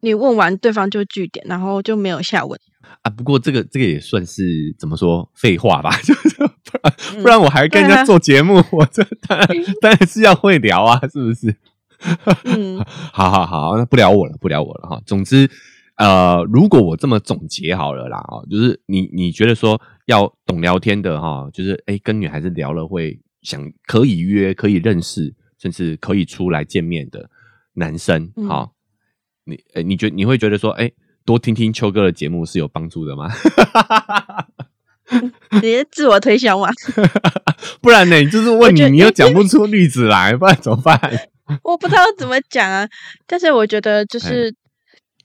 [0.00, 2.58] 你问完对方就据点，然后就没有下文
[3.02, 3.10] 啊。
[3.10, 9.48] 不过这个这个也算是怎么说废话吧， 就是不然不然我还跟人家做节目，我这当然
[9.80, 11.54] 当然是要会聊啊，是不是？
[12.44, 15.00] 嗯，好好好，那不聊我了，不聊我了哈。
[15.06, 15.48] 总之，
[15.96, 27.30] 呃，如果我这么总结好了啦，哦，就是你你觉得说要懂聊天的哈，就是哎跟女孩子聊了会想可以约可以认识，甚至可以出来见面的。
[27.74, 28.74] 男生，好，
[29.44, 30.92] 你，呃，你觉你会觉得说，哎，
[31.24, 33.30] 多听听秋哥的节目是有帮助的吗？
[35.62, 36.68] 你自我推销吗？
[37.80, 38.22] 不然呢？
[38.28, 41.00] 就是问你，你又讲不出例子来，不然怎么办？
[41.62, 42.86] 我不知道怎么讲啊，
[43.26, 44.54] 但是我觉得，就是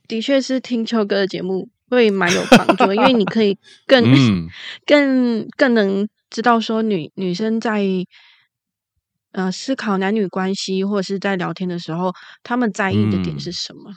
[0.07, 4.03] 的确是听秋哥的节目会蛮有帮助，因为你可以更、
[4.85, 7.83] 更、更能知道说女女生在。
[9.33, 13.91] 呃，思考男女关系或者是在聊天的时候，他们在意的点是什么？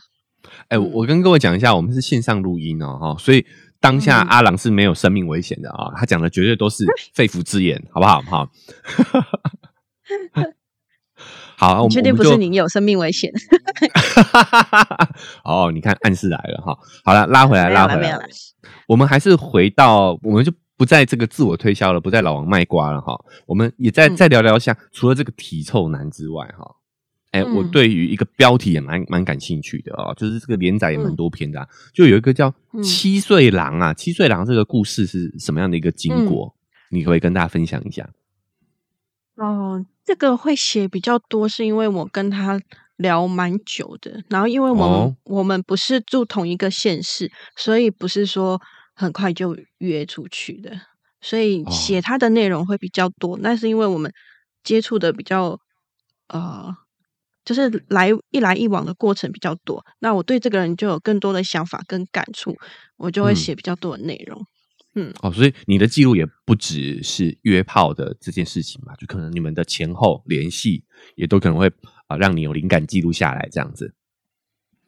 [0.68, 3.46] 哎，我跟各位讲一下，我们是线上录音哦，哈，所以
[3.80, 8.20] 当下阿郎是没有生命危险的啊，他讲的绝对都是肺腑之言，好不好？
[8.20, 8.50] 好，
[11.60, 13.30] 好，我们确定不是你有生命危险？
[15.44, 18.18] 哦，你看暗示来了哈，好了，拉回来，拉回来，
[18.88, 20.50] 我们还是回到，我们就。
[20.80, 23.14] 不在这个自我推销了，不在老王卖瓜了哈。
[23.44, 26.64] 我们也再再聊聊下，除了这个体臭男之外哈，
[27.32, 32.50] 哎，我对于一个标题也蛮蛮感兴趣的哦，就是这个连载也蛮多篇的，就有一个叫
[32.82, 36.56] 七岁狼啊，七岁狼这个故事是什么样的一个经过？
[36.90, 38.08] 你可以跟大家分享一下。
[39.40, 42.60] 哦，这个会写比较多，是因为我跟他
[42.96, 48.60] 聊蛮久的，然后因为我们我们不是住同一个县市，所以不是说。
[48.92, 50.78] 很快就约出去的，
[51.22, 53.38] 所以写他的内容会比较多。
[53.40, 54.12] 那是因为我们
[54.62, 55.58] 接触的比较
[56.28, 56.76] 呃，
[57.46, 59.82] 就是来一来一往的过程比较多。
[60.00, 62.54] 那我对这个人就有更多的想法跟感触，
[62.98, 64.44] 我就会写比较多的内容。
[64.94, 71.70] 嗯，哦，所以你的记录也不只是约炮的这件事情嘛，就可能你们的前后联系也都可能会
[72.08, 73.94] 啊，让你有灵感记录下来这样子。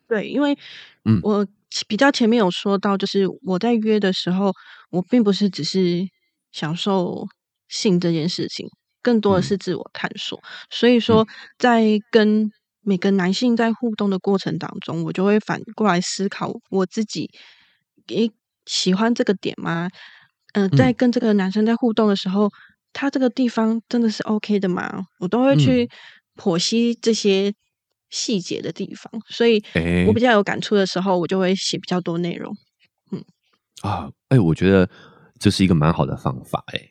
[0.09, 0.59] 对，因为
[1.05, 1.47] 嗯，我。
[1.89, 4.53] 比较前面有说到，就是我在约的时候，
[4.91, 6.07] 我并不是只是
[6.51, 7.27] 享受
[7.67, 8.69] 性这件事情，
[9.01, 10.39] 更多的是自我探索。
[10.69, 11.27] 所以说，
[11.59, 12.51] 在跟
[12.83, 17.31] 每个男性在互动的过程当中，我就会反过来思考我自己，
[18.09, 18.31] 诶，
[18.67, 19.89] 喜欢这个点吗？
[20.55, 22.51] 嗯，在跟这个男生在互动的时候，
[22.93, 25.07] 他这个地方真的是 OK 的吗？
[25.19, 25.89] 我都会去
[26.37, 27.53] 剖析这些。
[28.15, 29.65] 细节的地方，所以
[30.07, 32.55] 我比较有感触的时候，我就会写比较多内容。
[33.11, 33.25] 嗯
[33.81, 34.87] 啊，哎，我觉得
[35.39, 36.63] 这是一个蛮好的方法。
[36.75, 36.91] 哎，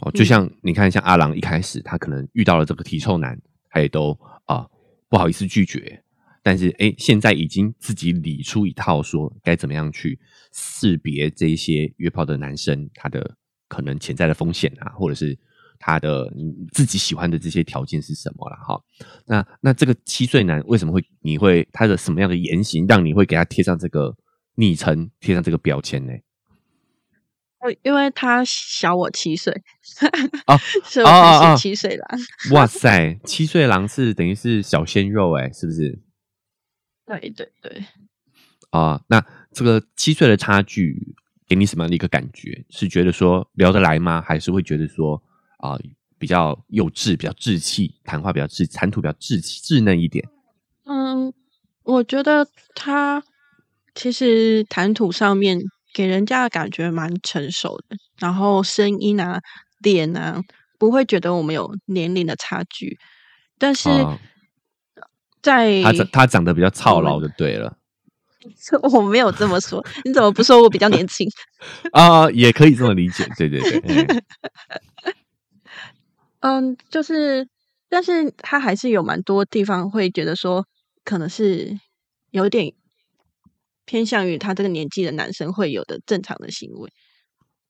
[0.00, 3.40] 哦，就像你看，像阿郎一开始他可能遇到了这个体臭男，
[3.70, 4.66] 他也都啊
[5.08, 6.02] 不好意思拒绝，
[6.42, 10.18] 但是哎，现在已经自己理出一套说该怎么样去
[10.52, 13.36] 识别这些约炮的男生他的
[13.68, 15.38] 可能潜在的风险啊，或者是
[15.78, 18.80] 他的你自己喜欢的这些条件是什么了哈。
[19.26, 24.16] 那那这个七岁男为什么会你会他的什么样的言行让你会给他贴上这个
[24.54, 26.12] 昵称，贴上这个标签呢？
[27.82, 29.52] 因为他小我七岁
[30.46, 30.56] 啊，
[30.86, 32.20] 所以我是七岁狼。
[32.52, 36.00] 哇塞，七岁狼是等于是小鲜肉哎，是不是？
[37.04, 37.84] 对对对。
[38.70, 42.64] 啊，那这个七岁的差距给你什么样的一个感觉？
[42.70, 44.20] 是觉得说聊得来吗？
[44.20, 45.22] 还是会觉得说
[45.58, 45.78] 啊
[46.18, 50.28] 比较幼稚、比较稚气，谈话比较稚，谈吐比较稚气、稚嫩一点？
[50.84, 51.32] 嗯，
[51.84, 53.22] 我觉得他
[53.94, 55.60] 其实谈吐上面。
[55.94, 59.40] 给人家的感觉蛮成熟的，然后声音啊、
[59.80, 60.40] 脸啊，
[60.78, 62.98] 不会觉得我们有年龄的差距。
[63.58, 63.88] 但是，
[65.42, 67.78] 在他长他长得比较操劳就对了。
[68.92, 71.28] 我没有这么说，你怎么不说我比较年轻
[71.92, 72.30] 啊？
[72.30, 74.06] 也可以这么理解，对对对。
[76.40, 77.48] 嗯，就是，
[77.88, 80.66] 但是他还是有蛮多地方会觉得说，
[81.04, 81.78] 可能是
[82.30, 82.72] 有点。
[83.90, 86.92] 偏向于他这个年纪的男生会有的正常的行为，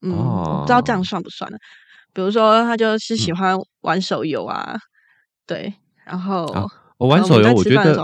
[0.02, 1.56] 嗯，不知道这样算不算呢？
[2.12, 4.76] 比如说，他就是喜欢玩手游啊，
[5.46, 5.72] 对，
[6.04, 6.44] 然后
[6.96, 7.94] 我玩手游，我觉得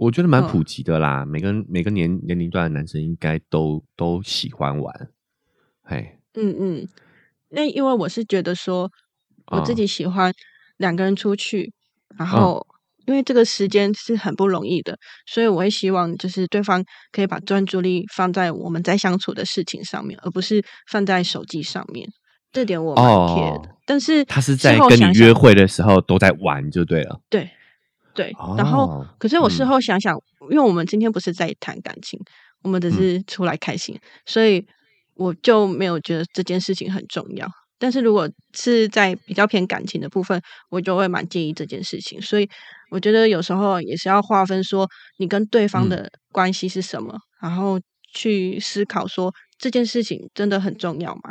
[0.00, 5.08] 我我觉得蛮普及的啦，每个每个年年龄段的男生应该都都喜欢玩，
[5.82, 6.88] 嘿，嗯嗯，
[7.50, 8.90] 那因为我是觉得说，
[9.52, 10.32] 我自己喜欢
[10.78, 11.72] 两个人出去，
[12.16, 12.66] 然后。
[13.06, 22.08] 因为这个时间是很不容易的，所以我会希望就是对方可以把专注力放在我们在相处的事情上面，而不是放在手机上面。
[22.52, 23.70] 这点我蛮 care 的。
[23.84, 27.20] 但是他是在跟你约会的时候都在玩，就对了。
[27.28, 27.50] 对
[28.20, 30.14] 对，然后可是我事后想想，
[30.50, 32.20] 因为我们今天不是在谈感情，
[32.62, 34.62] 我们只是出来开心，所以
[35.14, 37.48] 我就没有觉得这件事情很重要。
[37.78, 42.20] 但是如果是在比较偏感情的部分，我就会蛮介意这件事情。
[42.20, 42.46] 所以
[42.90, 47.80] 我觉得有时候也是要划分说，你跟对方的关系是什么，然后
[48.12, 51.22] 去思考说这件事情真的很重要吗？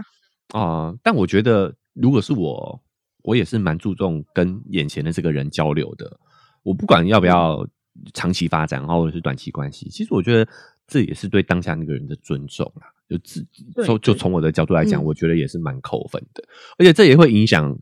[0.59, 2.81] 啊，但我觉得如果是我，
[3.21, 6.17] 我也是蛮注重跟眼前的这个人交流的。
[6.63, 7.67] 我不管要不要
[8.13, 10.49] 长期发展，或者是短期关系，其实我觉得
[10.87, 12.87] 这也是对当下那个人的尊重啦。
[13.09, 13.43] 就自
[13.85, 16.43] 就就从我的角度来讲，我觉得也是蛮扣分的，
[16.77, 17.75] 而且这也会影响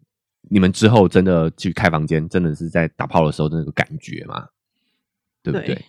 [0.44, 4.48] 你们之后真的去开房间，真的是在打炮的时候的那个感觉嘛？
[5.44, 5.84] 对不对？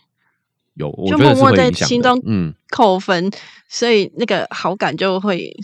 [0.74, 3.30] 有，我觉得是会影响中嗯，扣分，
[3.68, 5.56] 所以那个好感就会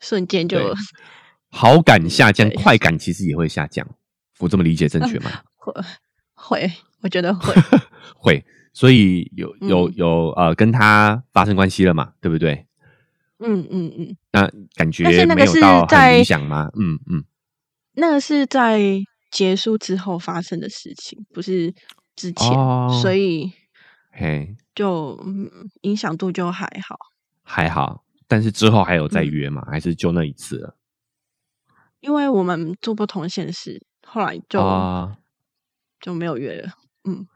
[0.00, 0.74] 瞬间就
[1.50, 3.86] 好感下降，快感其实也会下降。
[4.38, 5.30] 我这么理解正确吗？
[6.34, 7.54] 会会，我觉得会
[8.16, 12.12] 会，所以有有有呃，跟他发生关系了嘛？
[12.20, 12.66] 对不对？
[13.38, 16.70] 嗯嗯嗯，那感觉没有到很理想吗？
[16.78, 17.24] 嗯嗯，
[17.94, 18.80] 那个是在
[19.30, 21.74] 结束之后发生的事情，不是
[22.14, 22.48] 之前，
[23.02, 23.52] 所以
[24.12, 25.18] 嘿，就
[25.82, 26.96] 影响度就还好，
[27.42, 28.04] 还好。
[28.26, 29.66] 但是之后还有再约吗？
[29.70, 30.76] 还是就那一次了？
[32.00, 34.60] 因为我们做不同现实，后来就
[36.04, 36.74] 就没有约了。
[37.08, 37.26] 嗯，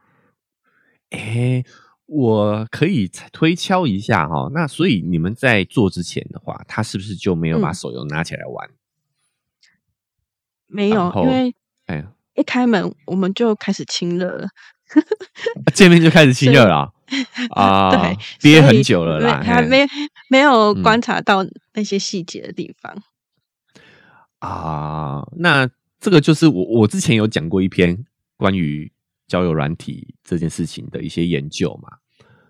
[1.10, 1.64] 哎。
[2.10, 8.70] 我可以推敲一下哈，那所以你们在做之前的话，他是不是就没有把手游拿起来玩？
[10.68, 11.54] 没有，因为
[11.84, 14.48] 哎，一开门我们就开始亲热了，
[15.74, 16.94] 见面就开始亲热了
[17.54, 17.90] 啊！
[17.90, 19.86] 对，憋很久了啦，还没
[20.30, 23.02] 没有观察到那些细节的地方
[24.38, 25.28] 啊。
[25.36, 25.68] 那
[26.00, 28.06] 这个就是我我之前有讲过一篇
[28.38, 28.90] 关于。
[29.28, 31.98] 交友软体这件事情的一些研究嘛，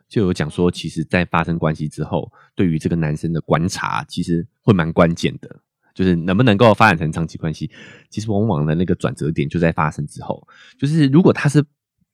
[0.09, 5.61] 就有讲说，其实，在发生关系之后，对于这个男生的观察，其实会蛮关键的，
[5.93, 7.69] 就是能不能够发展成长期关系，
[8.11, 10.47] 其实往往的那个转折点就在发生之后。
[10.79, 11.65] 就是如果他是，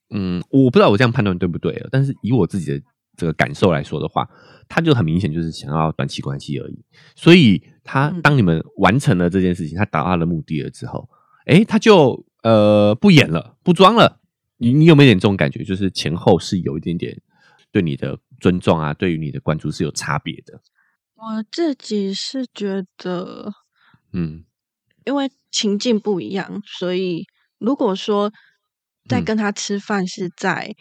[0.08, 2.82] 嗯，我不知道我这样判断对不对，但是以我自己的
[3.18, 4.26] 这个感受来说的话，
[4.66, 6.82] 他就很明显就是想要短期关系而已。
[7.14, 11.06] 所以，他当你们完成了这件事情，他达到的目的了之后，
[11.44, 14.20] 哎，他就呃不演了，不装了。
[14.58, 15.64] 你你有没有点这种感觉？
[15.64, 17.20] 就是前后是有一点点
[17.72, 20.60] 对你的尊重啊，对于你的关注是有差别的。
[21.16, 23.52] 我自己是觉得，
[24.12, 24.44] 嗯，
[25.04, 27.26] 因为情境不一样，所以
[27.58, 28.30] 如果说
[29.08, 30.76] 在跟他吃饭是在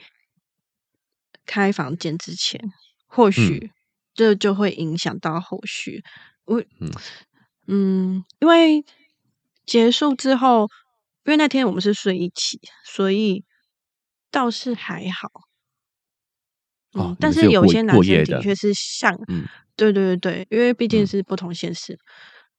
[1.45, 2.59] 开房间之前，
[3.07, 3.72] 或许
[4.14, 6.03] 这就会影响到后续。
[6.45, 6.91] 我嗯
[7.68, 8.84] 嗯，因为
[9.66, 10.68] 结束之后，
[11.26, 13.43] 因为那天我们是睡一起，所以。
[14.34, 15.30] 倒是还好，
[16.97, 19.45] 嗯，但是有些男生的确是像，嗯，
[19.76, 21.99] 对对对对，因为毕竟是不同现实，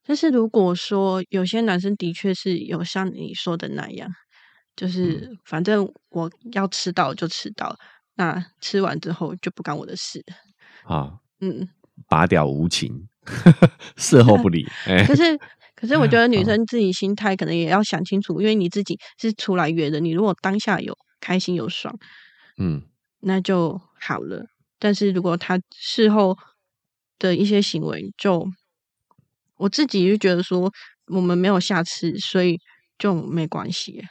[0.07, 4.09] 但是如果说有些男生的确是有像你说的那样，
[4.77, 7.77] 就是反正我要吃到就吃到，
[8.15, 10.25] 那吃完之后就不干我的事
[10.85, 11.19] 啊。
[11.41, 11.69] 嗯，
[12.09, 13.09] 拔掉无情，
[13.97, 14.65] 事后不理。
[15.09, 15.37] 可是，
[15.75, 21.95] 可是我觉得女生自己心态可能也要想清楚，因为你自己是出来约的，你如果当下有开心有爽，
[22.59, 22.83] 嗯，
[23.21, 24.47] 那就好了。
[24.79, 26.37] 但是如果他事后
[27.19, 28.47] 的一些行为，就
[29.57, 30.71] 我自己就觉得说，
[31.07, 32.59] 我们没有下次，所以
[32.99, 34.03] 就没关系。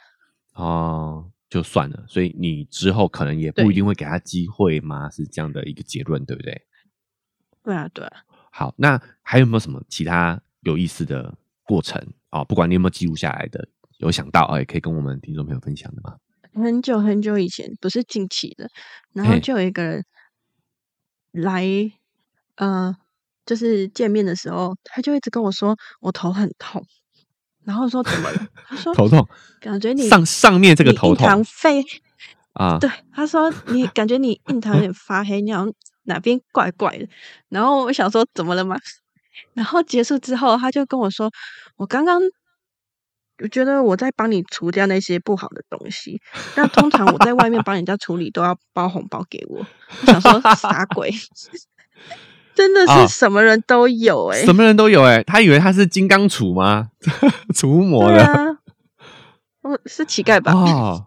[0.54, 2.04] 哦，就算了。
[2.08, 5.08] 所以你之后可能也不一定会给他机会吗？
[5.10, 6.62] 是这样的一个结论，对不对？
[7.62, 8.24] 对啊，对啊。
[8.50, 12.00] 好，那还有没有什么其他有意思的过程
[12.30, 12.44] 啊？
[12.44, 16.16] 不管你有没有记录下来的，有想到哎，可以跟我们听众朋友分享的吗？
[16.54, 18.68] 很久很久以前，不是近期的，
[19.12, 20.04] 然后就有一个人
[21.32, 21.66] 来，
[22.56, 22.96] 呃，
[23.44, 26.86] 就是见面的时候，他就一直跟我说我头很痛，
[27.64, 28.46] 然后说怎么了？
[28.66, 29.28] 他说头痛，
[29.60, 31.82] 感觉你上上面这个头痛，肺
[32.52, 35.74] 啊， 对，他说你感觉你印堂有点发黑，你好像。
[36.06, 37.08] 哪边怪怪的？
[37.48, 38.76] 然后我想说怎么了吗？
[39.54, 41.30] 然后结束之后，他就跟我说
[41.76, 42.20] ：“我刚刚
[43.42, 46.20] 我觉得我在帮你除掉那些不好的东西。
[46.56, 49.66] 那通常我在外面帮人家处理都要包红包给我。
[50.00, 51.10] 我想说 傻鬼？
[52.54, 55.22] 真的是什么人都有哎，什么人都有哎。
[55.24, 56.90] 他以为他是金刚杵吗？
[57.52, 58.56] 除魔的？
[59.62, 60.52] 我是乞丐吧？
[60.52, 61.04] 哦，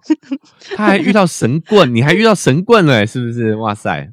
[0.75, 3.55] 他还遇到神棍，你还遇到神棍了，是不是？
[3.55, 4.11] 哇塞！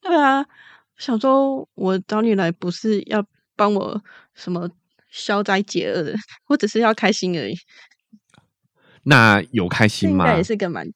[0.00, 0.44] 对啊，
[0.96, 3.24] 想说我找你来不是要
[3.56, 4.04] 帮我
[4.34, 4.70] 什么
[5.10, 6.14] 消灾解厄的，
[6.48, 7.56] 我只是要开心而已。
[9.04, 10.26] 那有开心吗？
[10.26, 10.86] 应该也是个蛮……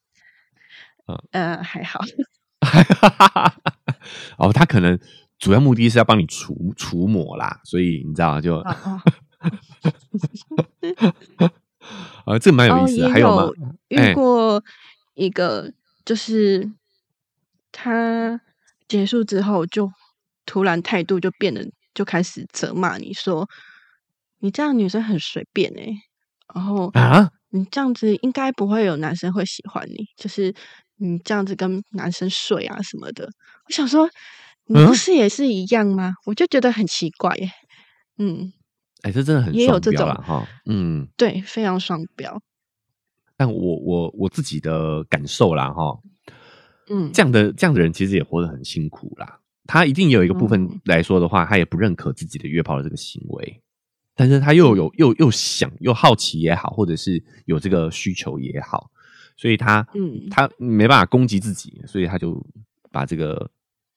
[1.33, 2.01] 呃，还好。
[4.39, 4.99] 哦，他可能
[5.39, 8.57] 主要目的是要帮你除除魔啦，所以你知道就……
[8.59, 9.03] 啊，
[12.41, 13.09] 这蛮有意思。
[13.09, 13.49] 还有吗？
[13.89, 14.63] 遇过
[15.15, 15.73] 一个，
[16.05, 16.71] 就是
[17.73, 18.41] 他。
[18.89, 19.93] 结束之后，就
[20.45, 21.63] 突然态度就变了，
[22.01, 23.47] 就开始责骂你说
[24.41, 25.85] ：“你这样女生很随便哎。”
[26.55, 30.55] 然后啊，你这样子应该不会有男生会喜欢你，就是
[30.97, 33.29] 你这样子跟男生睡啊什么的。
[33.67, 34.09] 我想说，
[34.65, 36.15] 你不是也是一样吗？
[36.25, 37.51] 我就觉得很奇怪耶。
[38.17, 38.51] 嗯，
[39.03, 42.41] 哎，这真的很也有这种哈，嗯，对，非常双标。
[43.37, 45.99] 但我我我自己的感受啦哈。
[46.89, 49.40] 嗯，这样的这样的人其实也活得很辛苦啦。
[49.71, 53.63] 他一定有一个部分来说的话，他也不认可自己的约炮的这个行为，
[54.17, 58.91] 但是他又有又又想又好奇也好，或者是有这个需求也好，
[59.37, 62.45] 所以他嗯他没办法攻击自己，所以他就
[62.91, 63.49] 把这个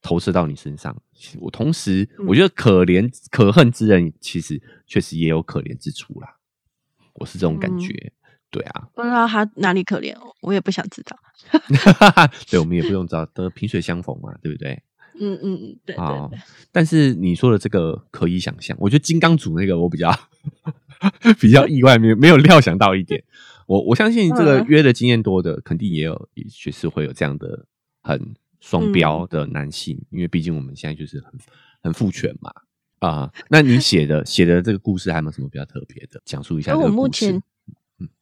[0.03, 0.95] 投射到你身上。
[1.39, 6.38] 我同时我觉得可怜可恨之人，其实确实也有可怜之处啦。
[7.15, 8.13] 我是这种感觉。
[8.51, 11.17] 对啊，不知道他哪里可怜，我也不想知道。
[12.47, 14.80] 对，我们也不用知道，都萍水相逢嘛，对不对？
[15.20, 16.39] 嗯嗯嗯，对对对。
[16.72, 20.11] 但是你说的这个可以想象，我觉得金刚组那个我比较
[21.39, 23.24] 比较意外，没有没有料想到一点。
[23.66, 27.66] 我我相信这个约的经验多的，肯定也有，也确实会有这样的
[28.01, 31.32] 很双标的男性，因为毕竟我们现在就是很
[31.82, 32.51] 很父权嘛。
[32.99, 36.22] 啊，那你写的写的这个故事还有没有什么比较特别的？
[36.26, 37.41] 讲述一下这个故事。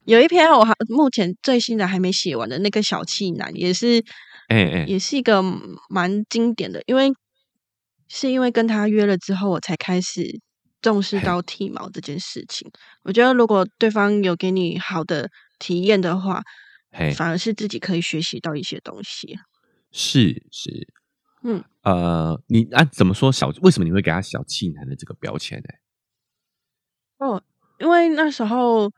[0.06, 4.04] 有一篇我还目前最新的还没写完的那个小气男也是，
[4.52, 5.41] 哎哎，也是一个
[5.89, 7.14] 蛮经典的，因为
[8.08, 10.41] 是因为跟他约了之后，我才开始
[10.82, 12.70] 重视到剃毛这件事情。
[13.04, 16.41] 我觉得如果对方有给你好的体验的话，
[17.16, 19.39] 反而是自己可以学习到一些东西。
[19.91, 20.88] 是是，
[21.43, 23.49] 嗯呃，你啊怎么说小？
[23.62, 25.70] 为什么你会给他小气男的这个标签呢？
[27.26, 27.41] 哦，
[27.80, 28.91] 因为那时候。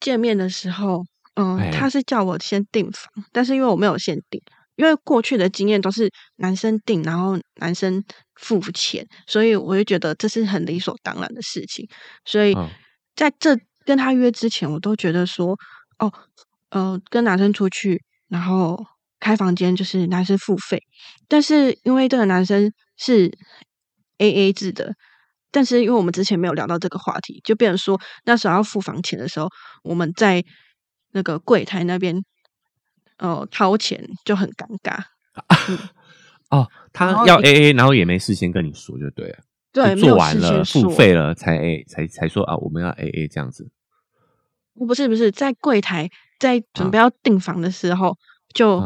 [0.00, 4.40] 见面的时候，嗯，他是叫我先订房，但是因为我没有先订，
[4.80, 8.02] 因为过去的经验都是男生订，然后男生
[8.36, 11.86] 付钱，所以我就觉得这是很理所当然的事情。
[12.24, 12.56] 所以
[13.14, 13.54] 在这
[13.84, 15.54] 跟他约之前，我都觉得说，
[15.98, 16.10] 哦，
[16.70, 18.82] 呃，跟男生出去，然后
[19.18, 20.82] 开房间就是男生付费，
[21.28, 23.30] 但是因为这个男生是
[24.16, 24.94] A A 制的。
[25.52, 29.48] 但是因为我们之前没有聊到这个话题，就变成说那时候要付房钱的时候，
[29.82, 30.42] 我们在
[31.12, 32.22] 那个柜台那边，
[33.20, 34.98] 哦掏钱就很尴尬。
[36.50, 39.38] 哦，他要 A A，然后也没事先跟你说，就对了。
[39.72, 43.70] 对，做完了付费了才 A 才才说啊，我们要 A A 这样子。
[44.74, 46.08] 不是不是，在柜台
[46.40, 48.16] 在准备要订房的时候，
[48.52, 48.82] 就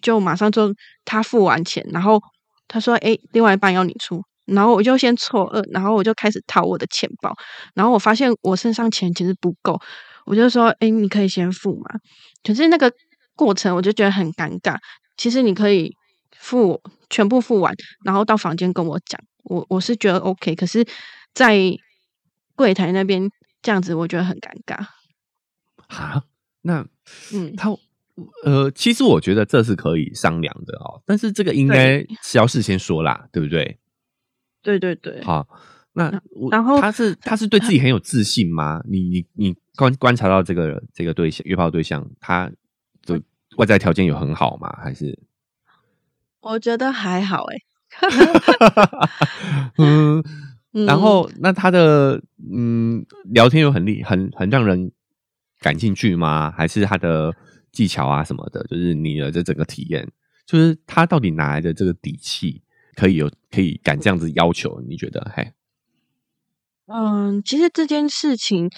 [0.00, 0.72] 就马上就
[1.04, 2.20] 他付完钱，然后
[2.68, 7.34] 他说：“哎，另外一半要你出。”然后我就先错愕，然后我就开始掏我的钱包，
[7.74, 9.80] 然后我发现我身上钱其实不够，
[10.26, 11.98] 我就说：“哎，你可以先付嘛。”
[12.44, 12.92] 可是那个
[13.40, 14.76] 过程我就觉得很尴尬。
[15.16, 15.96] 其实你可以
[16.36, 16.78] 付
[17.08, 17.74] 全部付完，
[18.04, 20.54] 然后到房间跟我讲，我我是觉得 OK。
[20.54, 20.86] 可是，
[21.32, 21.58] 在
[22.54, 23.30] 柜台那边
[23.62, 24.76] 这样子，我觉得很尴尬。
[25.88, 26.22] 哈，
[26.60, 26.86] 那
[27.32, 27.70] 嗯，他
[28.44, 33.78] 呃，其实我觉得这是可以商量的哦，但是这个应该是要事先说啦，对不对？
[34.60, 35.24] 对对对。
[35.24, 35.48] 好，
[35.94, 36.10] 那
[36.50, 38.82] 然后他是他是对自己很有自信吗？
[38.86, 42.52] 你你你观观察到这个这个对象约炮对象，他
[43.06, 43.20] 的
[43.56, 44.70] 外在条件有很好吗？
[44.82, 45.18] 还是？
[46.40, 47.56] 我觉得还好哎。
[49.76, 50.24] 嗯，
[50.86, 52.22] 然后那他的
[52.52, 54.92] 嗯聊天又很厉很很让人。
[55.62, 56.50] 感兴趣吗？
[56.56, 57.36] 还是他的
[57.70, 58.64] 技巧啊什么的？
[58.64, 60.10] 就是你的这整个体验，
[60.46, 62.62] 就是他到底哪来的这个底气，
[62.96, 64.80] 可以有可以敢这样子要求？
[64.88, 65.30] 你觉得？
[65.36, 65.52] 嘿，
[66.86, 68.70] 嗯，其实这件事情，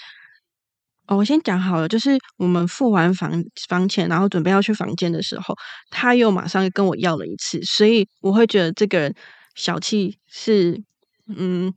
[1.07, 3.31] 哦，我先讲好了，就是我们付完房
[3.69, 5.55] 房钱，然后准备要去房间的时候，
[5.91, 9.15] 他又马上跟我要了一次，所以我会觉得这个人
[9.55, 10.83] 小气是，
[11.29, 11.73] 嗯。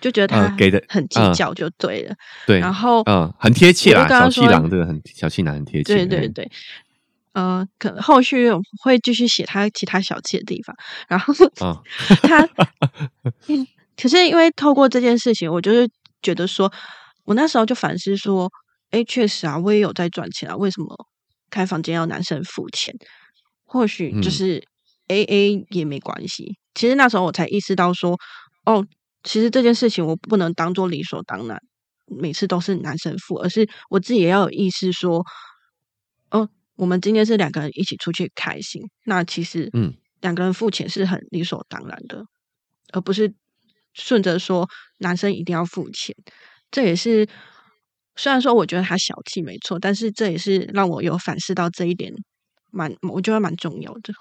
[0.00, 2.14] 就觉得他给的很计较就对了，
[2.46, 6.48] 对，然后嗯，很贴切啦，小气郎这个很小气男很贴切，对对对，
[7.32, 8.48] 呃，可能后续
[8.80, 10.76] 会继续写他其他小气的地方，
[11.08, 11.34] 然后
[12.22, 12.48] 他，
[14.00, 15.90] 可是因为透过这件事情，我就是
[16.22, 16.72] 觉得说，
[17.24, 18.48] 我那时候就反思说，
[18.90, 20.94] 哎，确实啊，我也有在赚钱啊，为什么
[21.50, 22.94] 开房间要男生付钱？
[23.64, 24.62] 或许就是
[25.08, 26.58] A A 也没关系。
[26.74, 28.18] 其实那时候我才意识到说，
[28.64, 28.86] 哦。
[29.24, 31.60] 其实这件事情我不能当做理所当然，
[32.06, 35.26] 每次都是男生付，而是我自己也要有意识说，
[36.30, 42.24] 哦，我们今天是两个人一起出去开心，那其实，嗯，两个人付钱是很理所当然的，
[42.92, 43.34] 而不是
[43.92, 44.68] 顺着说
[44.98, 46.14] 男生一定要付钱。
[46.70, 47.28] 这也是
[48.18, 52.12] 虽然说我觉得他小气没错，但是这也是让我有反思到这一点，
[52.70, 54.12] 蛮我觉得蛮重要的。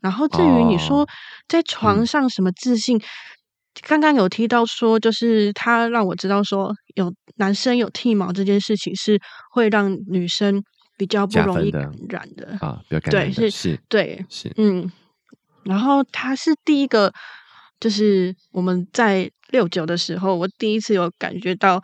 [0.00, 1.08] 然后至于你说
[1.48, 3.00] 在床上什么自信。
[3.86, 9.20] 刚刚有提到说，就是他让我知道说，有男生有剃毛这件事情是
[9.52, 10.64] 会让女生
[10.96, 14.90] 比较不容易感染的啊，比较感染对，是，对，是，嗯。
[15.62, 17.12] 然后他是第一个，
[17.78, 21.78] 就是我们在六九的时候，我第一次有感觉到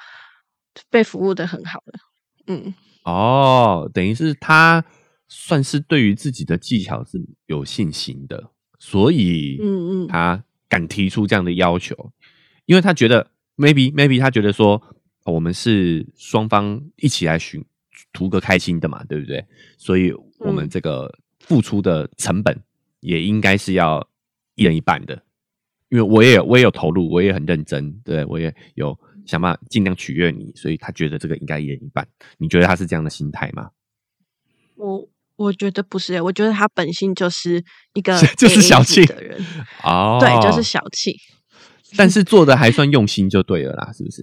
[0.90, 1.98] 被服务的很好的，
[2.46, 2.74] 嗯。
[3.04, 4.84] 哦，等于是他
[5.28, 10.44] 算是对于自己的技巧是有信心的，所以，嗯嗯，他。
[10.72, 11.94] 敢提出这样的要求，
[12.64, 14.82] 因为他觉得 maybe maybe 他觉得说
[15.26, 17.62] 我们是双方一起来寻
[18.10, 19.44] 图个开心的嘛，对不对？
[19.76, 22.58] 所以我们这个付出的成本
[23.00, 24.08] 也应该是要
[24.54, 25.22] 一人一半的，
[25.90, 32.06] 因为我也我也有投入，我也很认真，对我也有想办法尽量取悦你，所以他觉得这个应该一人一半。
[32.38, 33.70] 你觉得他是这样的心态吗？
[34.76, 35.08] 我。
[35.36, 37.64] 我觉得不是，我觉得他本性就是
[37.94, 39.44] 一个 就是小气的人
[39.82, 41.16] 哦，对，就是小气，
[41.96, 44.22] 但是做的还算用心就对了啦，是不是？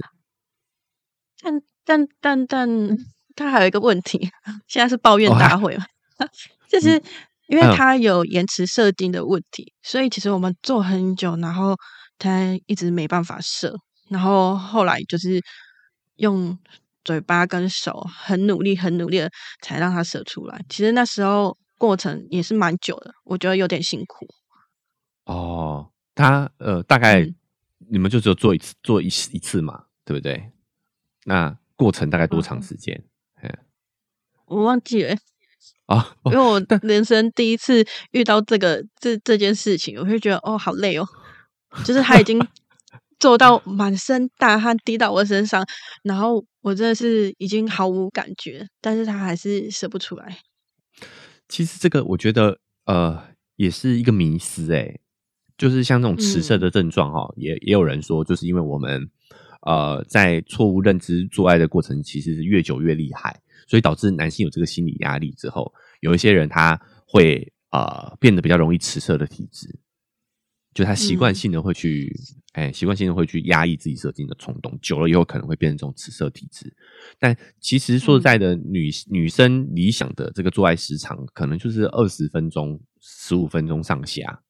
[1.41, 2.97] 但但但但
[3.35, 4.29] 他还有一个问题，
[4.69, 5.85] 现在是抱怨大会嘛？
[6.69, 7.01] 就是
[7.47, 11.75] 因为他有延迟设定的问题，所以其实我们做很久，然后
[12.17, 13.75] 他一直没办法射，
[14.10, 15.41] 然后后来就是
[16.18, 16.57] 用。
[17.05, 19.32] 嘴巴跟手很努力，很努力的
[19.62, 20.64] 才让它射出来。
[20.70, 24.28] 其实那时候过程也是蛮久的，我觉得有点辛苦。
[25.24, 27.26] 哦，他呃，大概
[27.89, 30.51] 你们就只有做一次，做一一次嘛，对不对？
[31.24, 33.01] 那过程大概多长时间？
[34.45, 35.16] 我忘记了
[35.88, 41.07] 啊， 因为我人生第一次遇到这个这这件事情，我会觉得哦，好累哦，
[41.86, 42.39] 就是他已经。
[43.20, 45.65] 做到满身大汗滴到我身上，
[46.03, 50.39] 然后我真的是已经毫无感觉，但是他还是射不出来。
[51.47, 53.22] 其实这个我觉得呃
[53.55, 54.99] 也是一个迷思哎，
[55.57, 59.09] 就是像这种迟射的症状哈，也也有人说，就是因为我们
[59.61, 69.80] 呃在错误认知做爱的过程，其实是越久越厉害，所以导致男性有这个心理压力之后，有一些人他会呃变得比较容易迟射的体质。
[70.74, 72.15] 就他习惯性的会去，
[72.53, 76.74] 哎，习惯性的会去压抑自己射精的冲动，久了以后可能会变成这种紫色体质。
[77.17, 84.41] 但其实说实在的，女女生理想的这个做爱时长，可能就是二十分钟、十五分钟上下，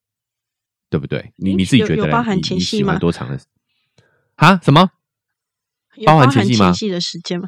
[0.90, 1.34] 对不对？
[1.38, 3.00] 你你自己觉得包含前戏吗？
[3.00, 3.40] 多长的？
[4.36, 4.60] 啊？
[4.64, 4.92] 什么？
[6.06, 6.66] 包含前戏吗？
[6.68, 7.48] 前戏的时间吗？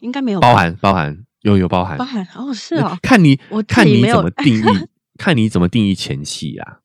[0.00, 0.40] 应该没有。
[0.40, 2.98] 包含包含有有包含包含哦，是哦。
[3.02, 4.62] 看你我看你怎么定义，
[5.16, 6.79] 看你怎么定义前戏啊？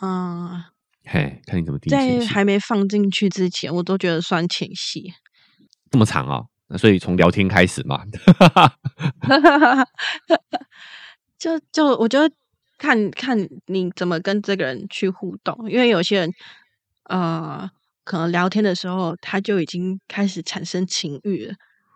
[0.00, 0.62] 嗯，
[1.04, 1.90] 嘿，看你怎么定。
[1.90, 5.12] 在还没放进去之前，我都觉得算前戏。
[5.90, 8.04] 这么长哦，那所以从聊天开始嘛。
[11.38, 12.30] 就就我觉得
[12.78, 16.30] 看看你怎么跟这个人去互动，因为有些人
[17.04, 17.68] 呃，
[18.04, 21.54] 可能聊天的时候他就已经开始产生情欲了，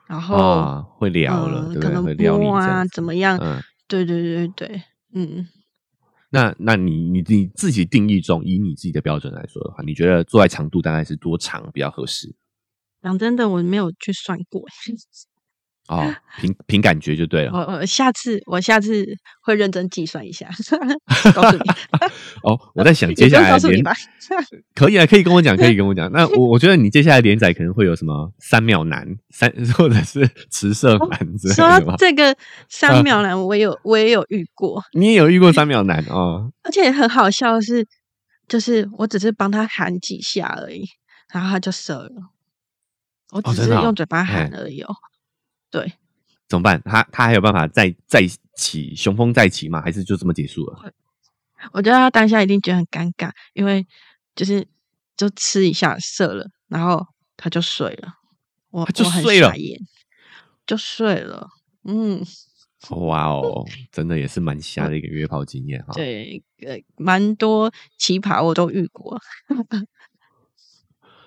[0.08, 3.38] 然后会聊了，可能摸啊怎么样？
[3.86, 4.82] 对对对对，
[5.14, 5.46] 嗯。
[6.32, 12.34] 那那你你你自己定义中，以你自己的标准来说的话，你觉得坐在长度大概是多长比较合适？
[13.02, 14.62] 讲真的，我没有去算过。
[15.92, 17.52] 哦，凭凭感觉就对了。
[17.52, 19.04] 我我下次我下次
[19.42, 20.48] 会认真计算一下，
[21.34, 21.62] 告诉你。
[22.42, 23.84] 哦，我在想接下来连
[24.74, 26.10] 可以啊，可以跟我讲，可以跟我讲。
[26.10, 32.34] 那我我觉得你接下来连载可能会有什么三秒男，三或者是迟射男之类的说这个
[32.70, 36.50] 三秒男，我有我也有遇过，你也有遇过三秒男哦。
[36.62, 37.86] 而且很好笑的是，
[38.48, 40.88] 就是我只是帮他喊几下而已，
[41.32, 42.10] 然后他就射了。
[43.32, 44.94] 我只是用嘴巴喊而已哦。
[45.72, 45.92] 对，
[46.48, 46.80] 怎么办？
[46.84, 48.20] 他他还有办法再再
[48.54, 49.80] 起雄风再起吗？
[49.80, 50.92] 还是就这么结束了？
[51.72, 53.86] 我觉得他当下一定觉得很尴尬，因为
[54.36, 54.68] 就是
[55.16, 57.06] 就吃一下射了，然后
[57.36, 58.14] 他就睡了。
[58.70, 59.52] 我就睡了，
[60.66, 61.48] 就睡了。
[61.84, 62.22] 嗯，
[62.90, 65.92] 哇哦，真的也是蛮瞎的一个约炮经验哈。
[65.94, 69.20] 对，呃，蛮多奇葩我都遇过。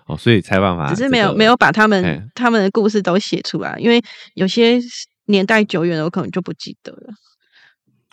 [0.08, 4.00] 哦，所以才办法，只是没有没有把他们他们的故事都写出来，因为
[4.36, 4.80] 有些
[5.26, 7.14] 年代久远了，我可能就不记得了。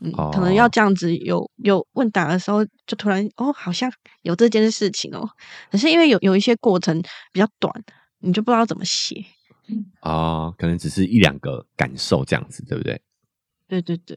[0.03, 5.28] 嗯，可能要这样子有有问答的时候，就突然哦，好像有这件事情哦。
[5.70, 6.99] 可是因为有有一些过程
[7.30, 7.70] 比较短，
[8.20, 9.22] 你就不知道怎么写。
[10.01, 13.03] 哦，可能只是一两个感受这样子，对不对？
[13.68, 14.16] 对对对。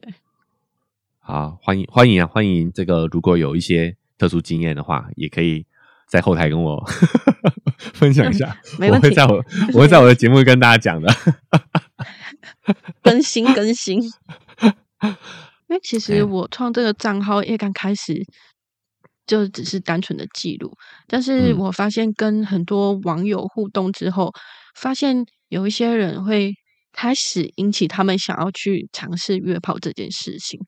[1.18, 5.66] 好，欢迎欢迎啊，欢迎这个如果有一些特殊经验的话，也可以。
[6.06, 6.82] 在后台跟我
[7.94, 9.44] 分享一下，我会在我
[9.74, 11.12] 我会在我的节目跟大家讲的，
[13.02, 14.00] 更新更新。
[14.02, 18.24] 因为其实我创这个账号也刚开始
[19.26, 20.72] 就只是单纯的记录，
[21.08, 24.32] 但是我发现跟很多网友互动之后，
[24.76, 26.54] 发现有一些人会
[26.92, 30.60] 开始引起他们想要去尝试约炮这件事情，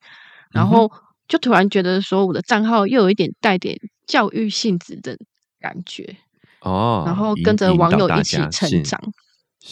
[0.51, 0.91] 然后
[1.29, 3.79] 就突然觉得说我的账号又有一点带点。
[4.09, 5.19] 教育性质的
[5.61, 6.17] 感觉。
[6.61, 9.01] 哦，然后跟着网友一起成长，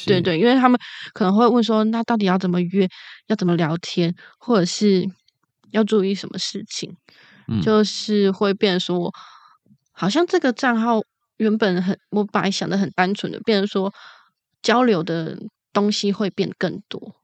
[0.07, 0.79] 对对，因为他们
[1.13, 2.89] 可能会问说，那到底要怎么约，
[3.27, 5.05] 要怎么聊天，或者是
[5.73, 6.97] 要注意什么事情，
[7.61, 9.13] 就是会变说，
[9.91, 11.01] 好像这个账号
[11.39, 13.93] 原本很，我本来想的很单纯的，变成说
[14.63, 15.37] 交流的
[15.73, 17.17] 东西会变更多。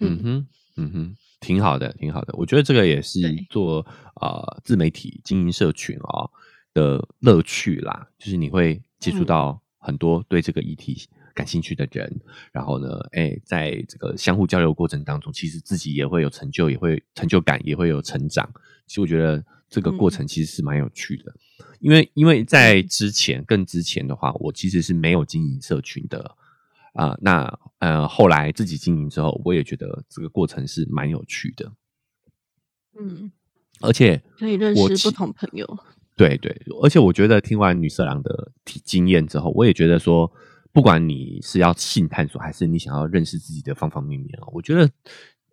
[0.00, 0.46] 嗯哼，
[0.76, 6.30] 嗯哼，挺好的，挺好的，我觉得这个也是做啊自媒体经营社群哦。
[6.74, 12.20] 的乐趣啦，就是你会接触到很多对这个议题感兴趣的人，
[12.52, 18.52] 然后呢，哎，在这个相互交流过程当中，其实自己也会有成就，也会成就感，也会有成长。
[18.86, 21.34] 其实我觉得这个过程其实是蛮有趣的，
[21.80, 26.36] 因为因为在之前更之前的话，我其实是没有经营社群的
[26.92, 27.16] 啊。
[27.20, 31.72] 那呃，后来自己经营之后，我也觉得这个过程是蛮有趣的。
[32.98, 33.32] 嗯，
[33.80, 35.78] 而且可以认识不同朋友。
[36.22, 38.52] 对对，而且我觉得听完女色狼的
[38.84, 40.30] 经验之后，我也觉得说，
[40.70, 44.88] 不管你是要性探索，还是你想要认识自己的方方面面啊，我觉得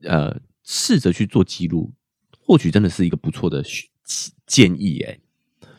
[0.04, 1.92] 呃，试着去做记录，
[2.40, 3.64] 或许真的是一个不错的
[4.46, 5.00] 建议。
[5.00, 5.20] 哎，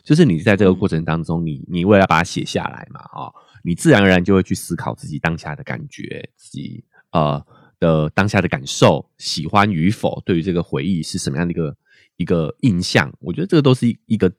[0.03, 3.31] 就是你在这个过程当中，你你为了把它写下来嘛，啊，
[3.63, 7.41] 你自然而然就会去思考自己当下的感觉，自己呃
[7.79, 11.77] 的当下的感受，喜欢与否，对于这个回忆是什么样的一个
[12.17, 13.09] 一个印象？
[13.21, 14.29] 我觉得这个都是一个。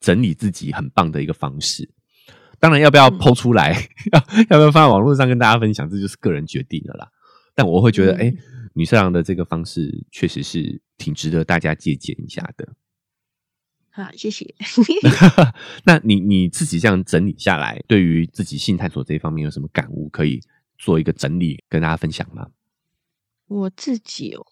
[0.00, 1.88] 整理自己很棒的一个方式，
[2.58, 3.72] 当然要不要剖出来，
[4.12, 4.20] 要
[4.50, 7.08] 要不要放在网络上跟大家分享，这就是个人决定的啦。
[7.54, 8.32] 但我会觉得，哎，
[8.74, 12.74] 女色狼的这个方式确实是挺值得大家借鉴一下的。
[13.90, 14.54] 好，谢谢。
[15.84, 20.40] 那你你自己这样整理下来，对于自己性探索这一方面有什么感悟，可以
[20.76, 22.48] 做一个整理跟大家分享吗？
[23.48, 24.44] 我自己哦，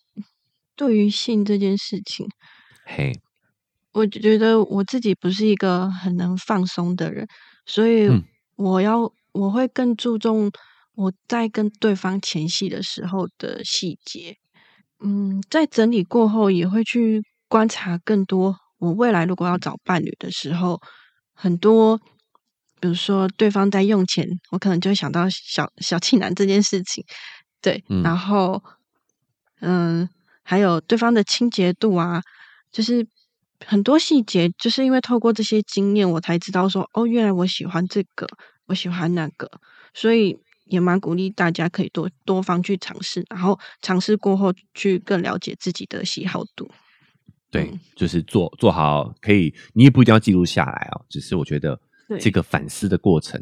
[0.75, 2.27] 对于性这件事情，
[2.87, 3.13] 嘿。
[3.95, 7.27] 我觉得我自己不是一个很能放松的人，
[7.65, 8.11] 所以
[8.57, 10.51] 我要我会更注重
[10.97, 14.37] 我在跟对方前戏的时候的细节。
[14.99, 18.57] 嗯，在整理过后也会去观察更多。
[18.79, 20.81] 我未来如果要找伴侣的时候，
[21.33, 21.97] 很多
[22.81, 27.05] 比如说对方在用钱，我可能就会想到小小气男这件事情。
[27.63, 28.61] 对，然后
[29.61, 30.09] 嗯，
[30.43, 32.21] 还有对方的清洁度啊，
[32.73, 33.07] 就是。
[33.67, 38.27] 很多细节，就是因为透过这些经验，我才知道说，哦，原来我喜欢这个，
[38.67, 39.51] 我喜欢那个，
[39.95, 46.71] 所以也蛮鼓励大家可以多多方去尝试，然后尝试过后去更了解自己的喜好度。
[47.51, 51.81] 对，就是做做好可以，你也不一定要记录下来哦，只是我觉得
[52.21, 53.41] 这个反思的过程，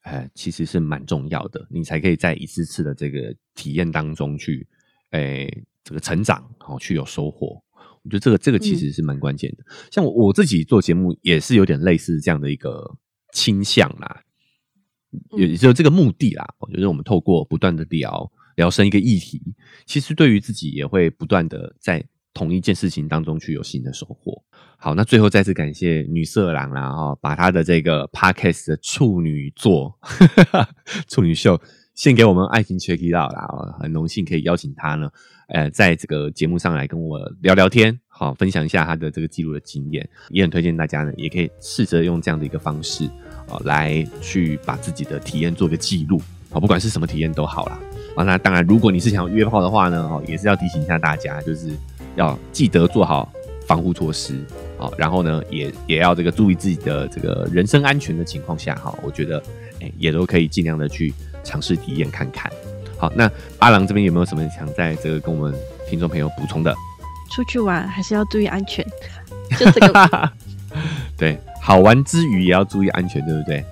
[0.00, 4.66] 哎，其实是蛮重要的，你才可以在一次次的这个体验当中去，
[5.10, 5.46] 哎，
[5.84, 7.62] 这个成长，好去有收获。
[8.02, 9.64] 我觉得这个这个其实是蛮关键的。
[9.90, 12.96] 像我我自己做节目也是有点类似这样的一个
[13.32, 14.22] 倾向啦，
[15.36, 16.54] 也就这个目的啦。
[16.58, 19.40] 我觉得我们透过不断的聊聊深一个议题，
[19.86, 24.42] 其实对于自己也会不断的在同一件事情当中去有新的收获。
[24.78, 29.98] 好，那最后再次感谢女色狼啦哈，把她的这个 podcast 的处女座
[31.06, 31.60] 处女秀
[31.94, 35.10] 献给我们爱情 check it out 啦，很荣幸可以邀请她呢。
[35.50, 43.04] 呃，在这个节目上来跟我聊聊天，好，分享一下他的这个记录的经验，也很推荐大家呢，也可以试着用这样的一个方式，
[43.48, 47.80] 哦，来去把自己的体验做个记录，好，不管是什么体验都好啦。
[48.14, 51.70] 啊，那当然，如果你是想要约炮的话呢，哦，也是要提醒一下大家，就是
[52.14, 53.32] 要记得做好
[53.66, 54.38] 防护措施，
[54.78, 59.42] 好，然后呢，也也要这个注意自己的这个人身安全的情况下，哈，我觉得，
[59.80, 62.48] 哎，也都可以尽量的去尝试体验看看。
[63.00, 63.30] 好，那
[63.60, 66.74] 阿郎这边有没有什么想在这个跟我们听众朋友补充的？
[67.32, 68.86] 出去玩还是要注意安全，
[69.58, 70.32] 就这个。
[71.16, 73.64] 对，好玩之余也要注意安全，对不对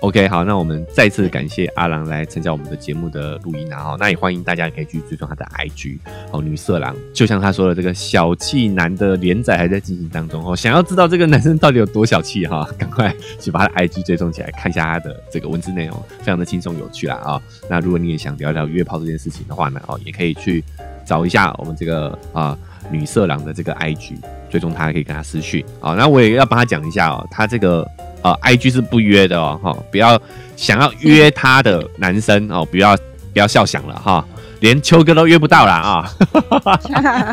[0.00, 3.82] ？OK，好，那我们再次感谢阿郎来参加我们的节目的录音啊！
[3.82, 5.98] 哈，那也欢迎大家可以去追踪他的 IG
[6.30, 10.54] 哦，女色狼，就像他说的，这个小气男的连载还在进行当中哦。
[10.54, 17.40] 想要知道这个男生到底有多小气哈， 赶快去把他的 IG 追踪起来，看一下他的这个文字内容，非常的轻松有趣啦啊！
[17.68, 20.62] 那如果你也想聊聊约炮这件事情的话呢，哦，也可以去
[21.06, 22.58] 找一下我们这个啊
[22.90, 24.16] 女色狼的这个 IG，
[24.50, 25.94] 追踪他可以跟他私讯啊。
[25.94, 27.88] 那我也要帮他讲一下哦，他这个。
[28.22, 30.20] 呃，I G 是不约的哦，哈，不要
[30.56, 32.96] 想要约他的男生哦，不要
[33.32, 34.26] 不要笑想了哈，
[34.58, 36.10] 连秋哥都约不到了啊，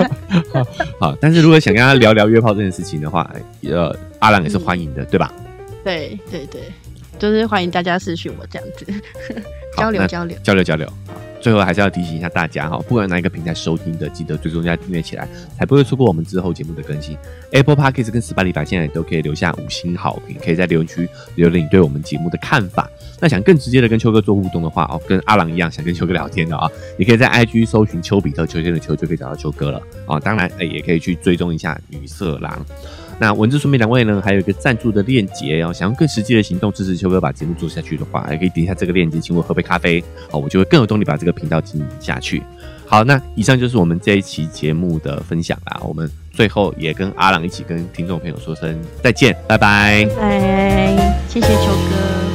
[0.99, 3.27] 好，但是如果想跟他聊聊约炮这件事情的话，
[3.63, 5.33] 呃，阿郎也是欢迎的，对吧？
[5.83, 6.61] 对对对，
[7.17, 8.85] 就是欢迎大家私讯我这样子，
[9.75, 10.87] 交流交流交流交流。
[11.43, 15.27] 最后还是要提醒一下大家哈，不管哪一个平台收听的，记得追踪加订阅起来，
[15.57, 17.17] 才不会错过我们之后节目的更新。
[17.51, 22.89] Apple Podcast 跟 Spotify 现在都可以留下五星好评，可以在留言区留言你对我们节目的看法。
[23.19, 30.17] 那想更直接的跟秋哥做互动的话哦，跟阿郎一样想跟秋哥聊天的啊，也可以在 IG 搜寻丘比特秋天的秋就可以找到秋哥了啊。
[30.17, 32.65] 当然哎，也可以去追踪一下女色狼。
[33.19, 35.71] 那文字说明两位呢，还有一个赞助的链接哦。
[35.71, 42.43] 想要更实际的行动支持秋哥把节目做下去的话，也可以点一下这个链接，请我喝杯咖啡好，我就会更有动力把这个频道经营下去。
[42.85, 45.81] 好，那以上就是我们这一期节目的分享啦。
[45.83, 52.32] 我们最后也跟阿朗一起跟听众朋友说声再见，拜拜，拜，谢谢秋哥。